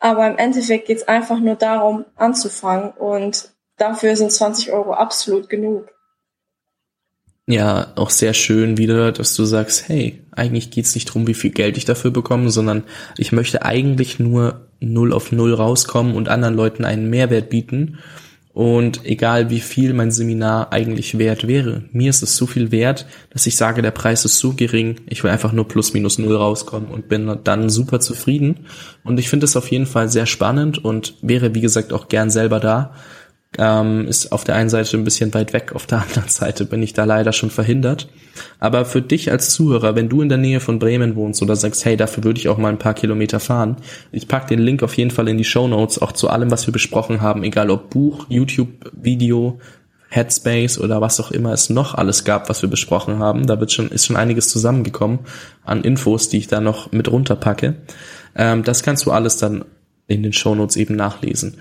[0.00, 5.48] Aber im Endeffekt geht es einfach nur darum, anzufangen und dafür sind 20 Euro absolut
[5.48, 5.88] genug
[7.46, 11.50] ja auch sehr schön wieder, dass du sagst, hey, eigentlich geht's nicht drum, wie viel
[11.50, 12.84] Geld ich dafür bekomme, sondern
[13.18, 17.98] ich möchte eigentlich nur null auf null rauskommen und anderen Leuten einen Mehrwert bieten.
[18.54, 23.04] Und egal wie viel mein Seminar eigentlich wert wäre, mir ist es so viel wert,
[23.30, 26.36] dass ich sage, der Preis ist so gering, ich will einfach nur plus minus null
[26.36, 28.66] rauskommen und bin dann super zufrieden.
[29.02, 32.30] Und ich finde es auf jeden Fall sehr spannend und wäre, wie gesagt, auch gern
[32.30, 32.94] selber da
[33.58, 36.82] ähm, ist auf der einen Seite ein bisschen weit weg, auf der anderen Seite bin
[36.82, 38.08] ich da leider schon verhindert.
[38.58, 41.84] Aber für dich als Zuhörer, wenn du in der Nähe von Bremen wohnst oder sagst,
[41.84, 43.76] hey, dafür würde ich auch mal ein paar Kilometer fahren,
[44.12, 46.66] ich pack den Link auf jeden Fall in die Show Notes, auch zu allem, was
[46.66, 49.60] wir besprochen haben, egal ob Buch, YouTube-Video,
[50.14, 53.46] Headspace oder was auch immer es noch alles gab, was wir besprochen haben.
[53.46, 55.20] Da wird schon, ist schon einiges zusammengekommen
[55.64, 57.74] an Infos, die ich da noch mit runterpacke.
[58.36, 59.64] Ähm, das kannst du alles dann
[60.06, 61.56] in den Shownotes eben nachlesen.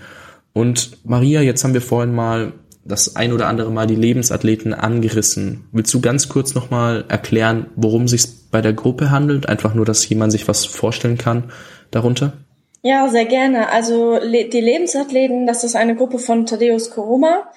[0.53, 2.53] Und Maria, jetzt haben wir vorhin mal
[2.85, 5.67] das ein oder andere Mal die Lebensathleten angerissen.
[5.71, 9.47] Willst du ganz kurz nochmal erklären, worum sich bei der Gruppe handelt?
[9.47, 11.51] Einfach nur, dass jemand sich was vorstellen kann
[11.91, 12.33] darunter?
[12.81, 13.69] Ja, sehr gerne.
[13.69, 17.49] Also die Lebensathleten, das ist eine Gruppe von Thaddeus Koroma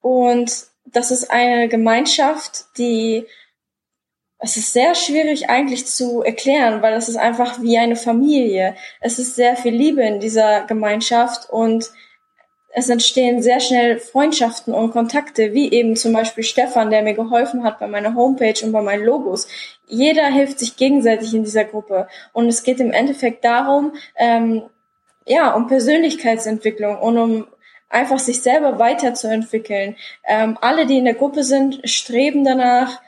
[0.00, 0.52] und
[0.84, 3.24] das ist eine Gemeinschaft, die
[4.38, 8.74] es ist sehr schwierig eigentlich zu erklären, weil es ist einfach wie eine Familie.
[9.00, 11.90] Es ist sehr viel Liebe in dieser Gemeinschaft und
[12.76, 17.62] es entstehen sehr schnell Freundschaften und Kontakte, wie eben zum Beispiel Stefan, der mir geholfen
[17.62, 19.46] hat bei meiner Homepage und bei meinen Logos.
[19.86, 22.08] Jeder hilft sich gegenseitig in dieser Gruppe.
[22.32, 24.64] Und es geht im Endeffekt darum, ähm,
[25.24, 27.46] ja, um Persönlichkeitsentwicklung und um
[27.88, 29.94] einfach sich selber weiterzuentwickeln.
[30.26, 33.00] Ähm, alle, die in der Gruppe sind, streben danach,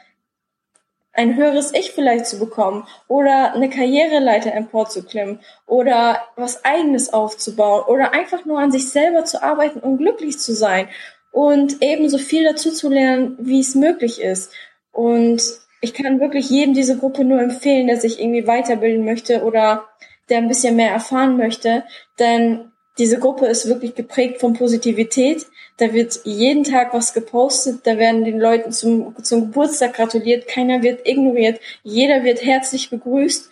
[1.16, 8.12] ein höheres Ich vielleicht zu bekommen oder eine Karriereleiter emporzuklimmen oder was eigenes aufzubauen oder
[8.12, 10.88] einfach nur an sich selber zu arbeiten und glücklich zu sein
[11.32, 14.52] und ebenso viel dazu zu lernen, wie es möglich ist.
[14.92, 15.42] Und
[15.80, 19.84] ich kann wirklich jedem diese Gruppe nur empfehlen, der sich irgendwie weiterbilden möchte oder
[20.28, 21.84] der ein bisschen mehr erfahren möchte,
[22.18, 25.46] denn diese Gruppe ist wirklich geprägt von Positivität.
[25.76, 30.82] Da wird jeden Tag was gepostet, da werden den Leuten zum, zum Geburtstag gratuliert, keiner
[30.82, 33.50] wird ignoriert, jeder wird herzlich begrüßt.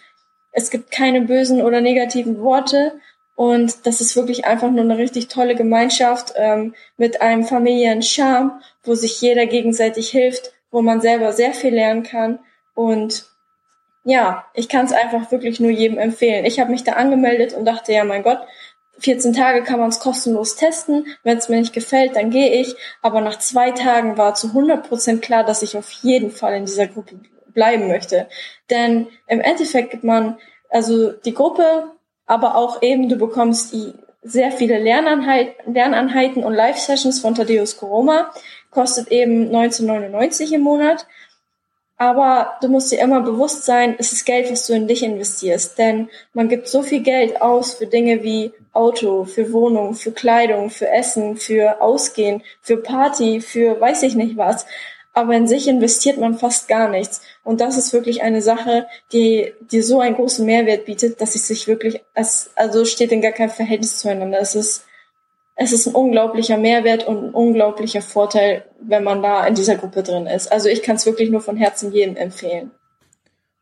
[0.53, 2.93] Es gibt keine bösen oder negativen Worte
[3.37, 8.61] und das ist wirklich einfach nur eine richtig tolle Gemeinschaft ähm, mit einem familiären Charme,
[8.85, 12.39] wo sich jeder gegenseitig hilft, wo man selber sehr viel lernen kann
[12.75, 13.27] und
[14.05, 16.45] ja, ich kann es einfach wirklich nur jedem empfehlen.
[16.45, 18.39] Ich habe mich da angemeldet und dachte, ja, mein Gott,
[18.99, 21.07] 14 Tage kann man es kostenlos testen.
[21.23, 22.75] Wenn es mir nicht gefällt, dann gehe ich.
[23.03, 26.67] Aber nach zwei Tagen war zu 100 Prozent klar, dass ich auf jeden Fall in
[26.67, 27.21] dieser Gruppe
[27.53, 28.29] bleiben möchte.
[28.71, 30.39] Denn im Endeffekt gibt man
[30.71, 31.93] also die Gruppe,
[32.27, 33.93] aber auch eben du bekommst die
[34.23, 38.33] sehr viele Lernanheiten, Lernanheiten und Live-Sessions von Thaddeus Koroma.
[38.71, 41.07] Kostet eben 1999 im Monat.
[41.97, 45.79] Aber du musst dir immer bewusst sein, es ist Geld, was du in dich investierst.
[45.79, 50.71] Denn man gibt so viel Geld aus für Dinge wie Auto, für Wohnung, für Kleidung,
[50.71, 54.67] für Essen, für Ausgehen, für Party, für weiß ich nicht was.
[55.13, 57.23] Aber in sich investiert man fast gar nichts.
[57.45, 61.47] Und das ist wirklich eine Sache, die, die so einen großen Mehrwert bietet, dass es
[61.47, 64.41] sich wirklich, es, also steht in gar keinem Verhältnis zueinander.
[64.41, 64.85] Es ist
[65.57, 70.03] es ist ein unglaublicher Mehrwert und ein unglaublicher Vorteil, wenn man da in dieser Gruppe
[70.03, 70.51] drin ist.
[70.51, 72.71] Also ich kann es wirklich nur von Herzen jedem empfehlen.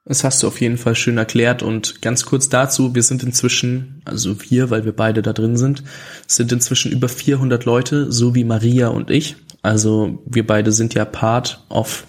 [0.04, 4.02] Das hast du auf jeden Fall schön erklärt und ganz kurz dazu, wir sind inzwischen,
[4.04, 5.84] also wir, weil wir beide da drin sind,
[6.26, 9.36] sind inzwischen über 400 Leute, so wie Maria und ich.
[9.62, 12.04] Also wir beide sind ja Part of,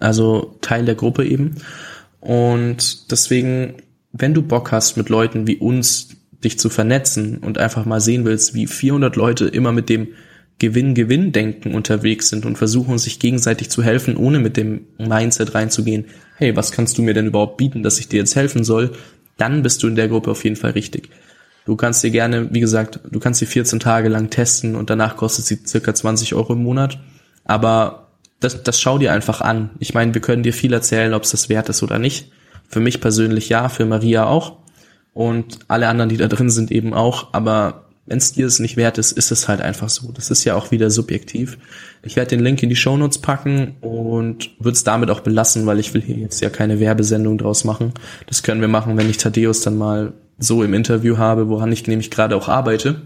[0.00, 1.56] also Teil der Gruppe eben.
[2.18, 3.76] Und deswegen,
[4.10, 6.15] wenn du Bock hast, mit Leuten wie uns
[6.46, 10.08] dich zu vernetzen und einfach mal sehen willst, wie 400 Leute immer mit dem
[10.58, 16.56] Gewinn-Gewinn-Denken unterwegs sind und versuchen, sich gegenseitig zu helfen, ohne mit dem Mindset reinzugehen, hey,
[16.56, 18.92] was kannst du mir denn überhaupt bieten, dass ich dir jetzt helfen soll,
[19.36, 21.10] dann bist du in der Gruppe auf jeden Fall richtig.
[21.66, 25.16] Du kannst dir gerne, wie gesagt, du kannst sie 14 Tage lang testen und danach
[25.16, 26.98] kostet sie circa 20 Euro im Monat.
[27.44, 29.70] Aber das, das schau dir einfach an.
[29.78, 32.30] Ich meine, wir können dir viel erzählen, ob es das wert ist oder nicht.
[32.68, 34.58] Für mich persönlich ja, für Maria auch
[35.16, 37.32] und alle anderen, die da drin sind, eben auch.
[37.32, 40.12] Aber wenn es dir es nicht wert ist, ist es halt einfach so.
[40.12, 41.56] Das ist ja auch wieder subjektiv.
[42.02, 45.78] Ich werde den Link in die Shownotes packen und würde es damit auch belassen, weil
[45.78, 47.94] ich will hier jetzt ja keine Werbesendung draus machen.
[48.26, 51.86] Das können wir machen, wenn ich Thaddeus dann mal so im Interview habe, woran ich
[51.86, 53.00] nämlich gerade auch arbeite.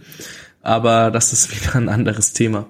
[0.63, 2.67] Aber das ist wieder ein anderes Thema.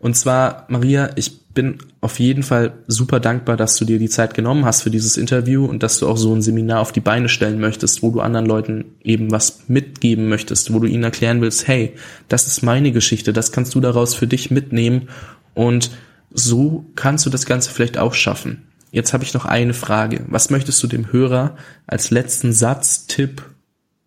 [0.00, 4.34] Und zwar, Maria, ich bin auf jeden Fall super dankbar, dass du dir die Zeit
[4.34, 7.28] genommen hast für dieses Interview und dass du auch so ein Seminar auf die Beine
[7.28, 11.66] stellen möchtest, wo du anderen Leuten eben was mitgeben möchtest, wo du ihnen erklären willst,
[11.66, 11.94] hey,
[12.28, 15.08] das ist meine Geschichte, das kannst du daraus für dich mitnehmen
[15.54, 15.90] und
[16.32, 18.62] so kannst du das Ganze vielleicht auch schaffen.
[18.92, 20.24] Jetzt habe ich noch eine Frage.
[20.28, 23.42] Was möchtest du dem Hörer als letzten Satz, Tipp,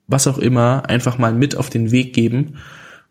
[0.07, 2.55] was auch immer, einfach mal mit auf den Weg geben?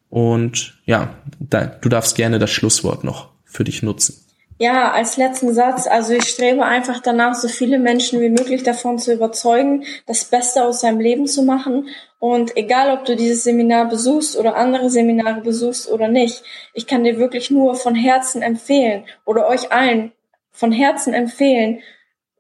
[0.09, 4.23] Und ja, du darfst gerne das Schlusswort noch für dich nutzen?
[4.59, 8.99] Ja, als letzten Satz, also ich strebe einfach danach, so viele Menschen wie möglich davon
[8.99, 11.89] zu überzeugen, das Beste aus seinem Leben zu machen.
[12.21, 16.45] Und egal, ob du dieses Seminar besuchst oder andere Seminare besuchst oder nicht,
[16.75, 20.13] ich kann dir wirklich nur von Herzen empfehlen oder euch allen
[20.53, 21.81] von Herzen empfehlen,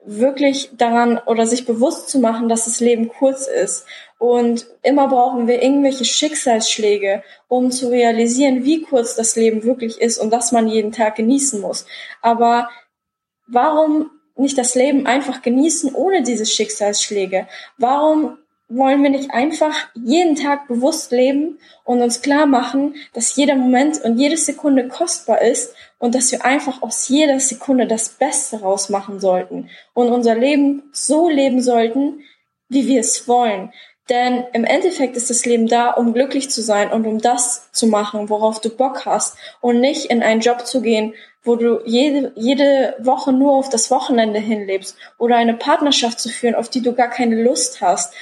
[0.05, 3.87] wirklich daran oder sich bewusst zu machen, dass das Leben kurz ist.
[4.19, 10.19] Und immer brauchen wir irgendwelche Schicksalsschläge, um zu realisieren, wie kurz das Leben wirklich ist
[10.19, 11.87] und dass man jeden Tag genießen muss.
[12.21, 12.69] Aber
[13.47, 17.49] warum nicht das Leben einfach genießen ohne diese Schicksalsschläge?
[17.79, 18.39] Warum
[18.77, 24.01] wollen wir nicht einfach jeden Tag bewusst leben und uns klar machen, dass jeder Moment
[24.03, 29.21] und jede Sekunde kostbar ist und dass wir einfach aus jeder Sekunde das Beste rausmachen
[29.21, 32.23] sollten und unser Leben so leben sollten,
[32.69, 33.73] wie wir es wollen.
[34.09, 37.87] Denn im Endeffekt ist das Leben da, um glücklich zu sein und um das zu
[37.87, 41.15] machen, worauf du Bock hast und nicht in einen Job zu gehen,
[41.45, 46.55] wo du jede, jede Woche nur auf das Wochenende hinlebst oder eine Partnerschaft zu führen,
[46.55, 48.13] auf die du gar keine Lust hast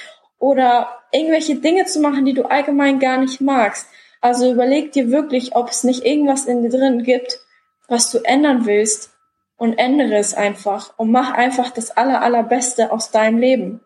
[0.41, 3.87] oder irgendwelche Dinge zu machen, die du allgemein gar nicht magst.
[4.21, 7.39] Also überleg dir wirklich, ob es nicht irgendwas in dir drin gibt,
[7.87, 9.11] was du ändern willst
[9.55, 13.81] und ändere es einfach und mach einfach das aller, allerbeste aus deinem Leben.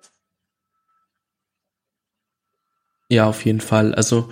[3.09, 3.93] Ja, auf jeden Fall.
[3.93, 4.29] Also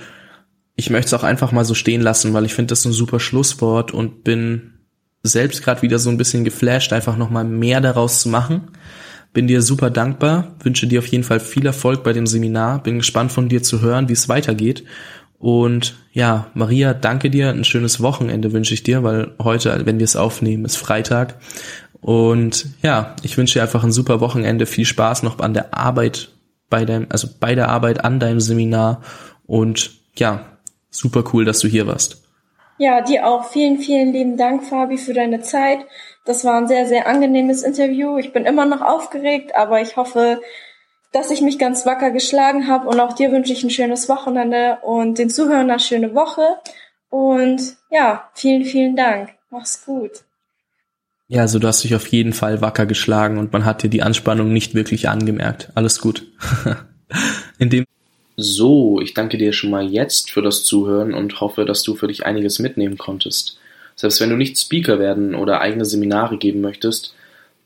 [0.75, 3.19] ich möchte es auch einfach mal so stehen lassen, weil ich finde das ein super
[3.19, 4.79] Schlusswort und bin
[5.23, 8.71] selbst gerade wieder so ein bisschen geflasht, einfach nochmal mehr daraus zu machen,
[9.33, 12.99] Bin dir super dankbar, wünsche dir auf jeden Fall viel Erfolg bei dem Seminar, bin
[12.99, 14.83] gespannt von dir zu hören, wie es weitergeht.
[15.39, 20.05] Und ja, Maria, danke dir, ein schönes Wochenende wünsche ich dir, weil heute, wenn wir
[20.05, 21.35] es aufnehmen, ist Freitag.
[21.99, 26.29] Und ja, ich wünsche dir einfach ein super Wochenende, viel Spaß noch an der Arbeit
[26.69, 29.01] bei deinem, also bei der Arbeit an deinem Seminar
[29.45, 30.45] und ja,
[30.89, 32.23] super cool, dass du hier warst.
[32.77, 33.45] Ja, dir auch.
[33.45, 35.79] Vielen, vielen lieben Dank, Fabi, für deine Zeit.
[36.25, 38.17] Das war ein sehr, sehr angenehmes Interview.
[38.17, 40.41] Ich bin immer noch aufgeregt, aber ich hoffe,
[41.11, 42.87] dass ich mich ganz wacker geschlagen habe.
[42.87, 46.57] Und auch dir wünsche ich ein schönes Wochenende und den Zuhörern eine schöne Woche.
[47.09, 49.29] Und ja, vielen, vielen Dank.
[49.49, 50.23] Mach's gut.
[51.27, 54.01] Ja, also du hast dich auf jeden Fall wacker geschlagen und man hat dir die
[54.01, 55.71] Anspannung nicht wirklich angemerkt.
[55.75, 56.25] Alles gut.
[57.59, 57.85] In dem
[58.35, 62.07] so, ich danke dir schon mal jetzt für das Zuhören und hoffe, dass du für
[62.07, 63.59] dich einiges mitnehmen konntest.
[63.95, 67.13] Selbst wenn du nicht Speaker werden oder eigene Seminare geben möchtest,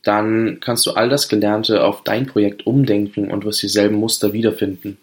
[0.02, 4.98] dann kannst du all das Gelernte auf dein Projekt umdenken und wirst dieselben Muster wiederfinden.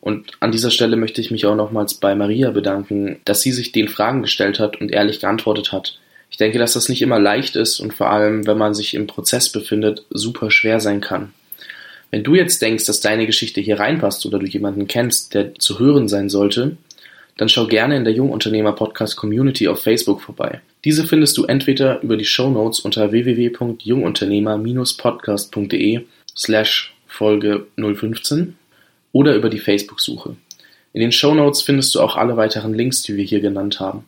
[0.00, 3.70] Und an dieser Stelle möchte ich mich auch nochmals bei Maria bedanken, dass sie sich
[3.70, 5.98] den Fragen gestellt hat und ehrlich geantwortet hat.
[6.28, 9.06] Ich denke, dass das nicht immer leicht ist und vor allem, wenn man sich im
[9.06, 11.32] Prozess befindet, super schwer sein kann.
[12.10, 15.78] Wenn du jetzt denkst, dass deine Geschichte hier reinpasst oder du jemanden kennst, der zu
[15.78, 16.76] hören sein sollte,
[17.36, 20.60] dann schau gerne in der Jungunternehmer Podcast Community auf Facebook vorbei.
[20.84, 26.00] Diese findest du entweder über die Show Notes unter www.jungunternehmer-podcast.de
[26.36, 28.56] slash Folge 015
[29.12, 30.36] oder über die Facebook-Suche.
[30.92, 34.04] In den Show Notes findest du auch alle weiteren Links, die wir hier genannt haben.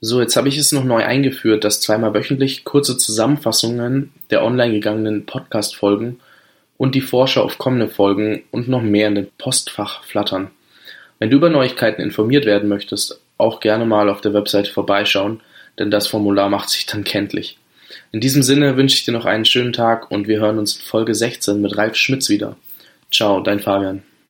[0.00, 4.72] So, jetzt habe ich es noch neu eingeführt, dass zweimal wöchentlich kurze Zusammenfassungen der online
[4.72, 6.18] gegangenen Podcast-Folgen
[6.78, 10.50] und die Vorschau auf kommende Folgen und noch mehr in den Postfach flattern.
[11.20, 15.40] Wenn du über Neuigkeiten informiert werden möchtest, auch gerne mal auf der Webseite vorbeischauen,
[15.78, 17.58] denn das Formular macht sich dann kenntlich.
[18.10, 20.82] In diesem Sinne wünsche ich dir noch einen schönen Tag und wir hören uns in
[20.82, 22.56] Folge 16 mit Ralf Schmitz wieder.
[23.10, 24.02] Ciao, dein Fabian.